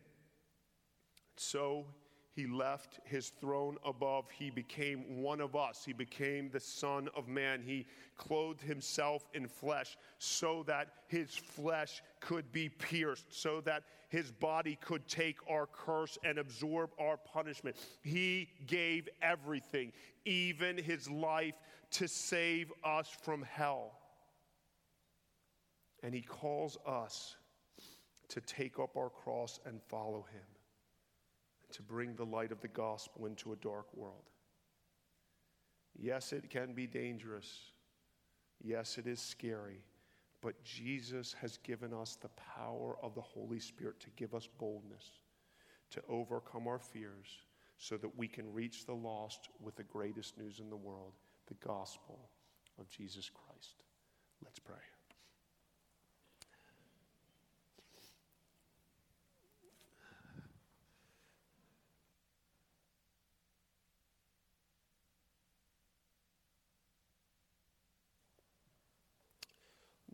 So 1.39 1.87
he 2.37 2.47
left 2.47 3.01
his 3.05 3.31
throne 3.31 3.79
above. 3.83 4.31
He 4.31 4.51
became 4.51 5.23
one 5.23 5.41
of 5.41 5.57
us. 5.57 5.83
He 5.87 5.95
became 5.95 6.51
the 6.51 6.61
Son 6.61 7.09
of 7.17 7.29
Man. 7.29 7.63
He 7.65 7.87
clothed 8.19 8.61
himself 8.61 9.27
in 9.33 9.49
flesh 9.49 9.97
so 10.19 10.63
that 10.67 10.89
his 11.09 11.35
flesh 11.35 12.03
could 12.21 12.53
be 12.53 12.69
pierced, 12.69 13.25
so 13.31 13.63
that 13.63 13.85
his 14.11 14.31
body 14.33 14.79
could 14.83 15.09
take 15.09 15.39
our 15.49 15.67
curse 15.67 16.19
and 16.25 16.37
absorb 16.37 16.91
our 17.01 17.17
punishment. 17.17 17.75
He 18.03 18.51
gave 18.67 19.09
everything, 19.23 19.93
even 20.27 20.77
his 20.77 21.09
life, 21.11 21.55
to 21.93 22.07
save 22.07 22.71
us 22.85 23.09
from 23.23 23.43
hell. 23.43 23.99
And 26.03 26.15
he 26.15 26.21
calls 26.21 26.77
us 26.87 27.35
to 28.29 28.43
take 28.43 28.79
up 28.79 28.95
our 28.99 29.09
cross 29.09 29.59
and 29.65 29.81
follow 29.89 30.27
him 30.31 30.56
to 31.77 31.83
bring 31.83 32.15
the 32.15 32.25
light 32.25 32.53
of 32.53 32.61
the 32.61 32.69
gospel 32.69 33.27
into 33.27 33.53
a 33.53 33.57
dark 33.57 33.87
world. 33.95 34.31
Yes, 35.99 36.33
it 36.33 36.51
can 36.51 36.73
be 36.73 36.87
dangerous. 36.87 37.51
Yes, 38.63 38.99
it 38.99 39.07
is 39.07 39.21
scary. 39.21 39.83
But 40.41 40.63
Jesus 40.65 41.35
has 41.41 41.59
given 41.59 41.93
us 41.93 42.17
the 42.17 42.31
power 42.57 42.97
of 43.03 43.15
the 43.15 43.21
Holy 43.21 43.61
Spirit 43.61 44.01
to 44.01 44.11
give 44.17 44.35
us 44.35 44.49
boldness, 44.59 45.05
to 45.91 46.03
overcome 46.09 46.67
our 46.67 46.79
fears, 46.79 47.29
so 47.79 47.97
that 47.99 48.17
we 48.17 48.29
can 48.29 48.53
reach 48.53 48.87
the 48.87 48.95
lost 48.95 49.49
with 49.61 49.77
the 49.77 49.83
greatest 49.83 50.39
news 50.39 50.61
in 50.61 50.71
the 50.71 50.77
world 50.77 51.13
the 51.47 51.55
gospel 51.67 52.19
of 52.79 52.89
Jesus 52.89 53.31
Christ. 53.31 53.85
Let's 54.43 54.59
pray. 54.59 54.96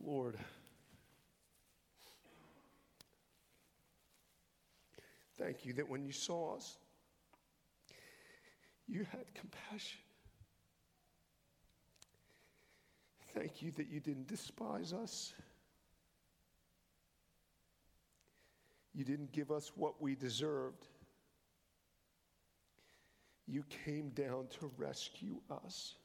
Lord, 0.05 0.37
thank 5.37 5.65
you 5.65 5.73
that 5.73 5.87
when 5.87 6.03
you 6.03 6.11
saw 6.11 6.55
us, 6.55 6.77
you 8.87 9.05
had 9.11 9.33
compassion. 9.33 10.01
Thank 13.33 13.61
you 13.61 13.71
that 13.71 13.87
you 13.87 13.99
didn't 13.99 14.27
despise 14.27 14.93
us. 14.93 15.33
You 18.93 19.05
didn't 19.05 19.31
give 19.31 19.51
us 19.51 19.71
what 19.75 20.01
we 20.01 20.15
deserved. 20.15 20.85
You 23.47 23.63
came 23.85 24.09
down 24.09 24.47
to 24.59 24.71
rescue 24.77 25.41
us. 25.65 25.95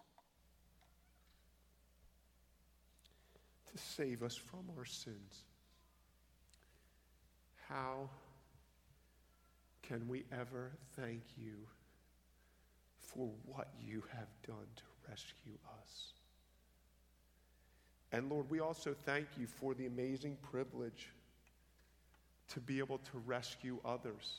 Save 3.79 4.23
us 4.23 4.37
from 4.37 4.65
our 4.77 4.85
sins. 4.85 5.45
How 7.69 8.09
can 9.83 10.07
we 10.09 10.25
ever 10.33 10.73
thank 10.97 11.23
you 11.37 11.55
for 12.99 13.31
what 13.47 13.69
you 13.81 14.03
have 14.13 14.29
done 14.47 14.67
to 14.77 14.83
rescue 15.09 15.59
us? 15.81 16.13
And 18.13 18.31
Lord, 18.31 18.51
we 18.51 18.61
also 18.61 18.95
thank 19.05 19.27
you 19.39 19.47
for 19.47 19.75
the 19.75 19.87
amazing 19.87 20.37
privilege 20.51 21.09
to 22.51 22.61
be 22.61 22.79
able 22.79 22.99
to 22.99 23.19
rescue 23.27 23.79
others, 23.85 24.37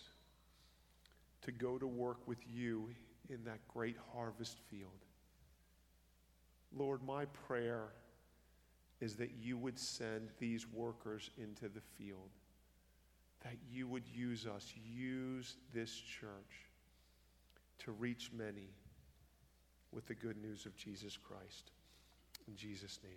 to 1.43 1.51
go 1.51 1.77
to 1.77 1.85
work 1.85 2.17
with 2.27 2.39
you 2.51 2.89
in 3.29 3.43
that 3.45 3.59
great 3.67 3.95
harvest 4.13 4.57
field. 4.71 4.89
Lord, 6.75 7.03
my 7.03 7.25
prayer 7.47 7.89
is 9.02 9.16
that 9.16 9.32
you 9.41 9.58
would 9.58 9.80
send 9.80 10.30
these 10.39 10.68
workers 10.68 11.30
into 11.38 11.70
the 11.70 11.82
field, 11.97 12.30
that 13.43 13.56
you 13.72 13.88
would 13.88 14.08
use 14.08 14.45
us, 14.45 14.74
use 14.84 15.56
this 15.74 15.93
church 15.95 16.68
to 17.80 17.91
reach 17.91 18.32
many 18.34 18.70
with 19.91 20.06
the 20.08 20.16
good 20.16 20.38
news 20.41 20.66
of 20.66 20.76
Jesus 20.76 21.18
Christ. 21.18 21.72
In 22.47 22.56
Jesus' 22.56 23.00
name. 23.04 23.14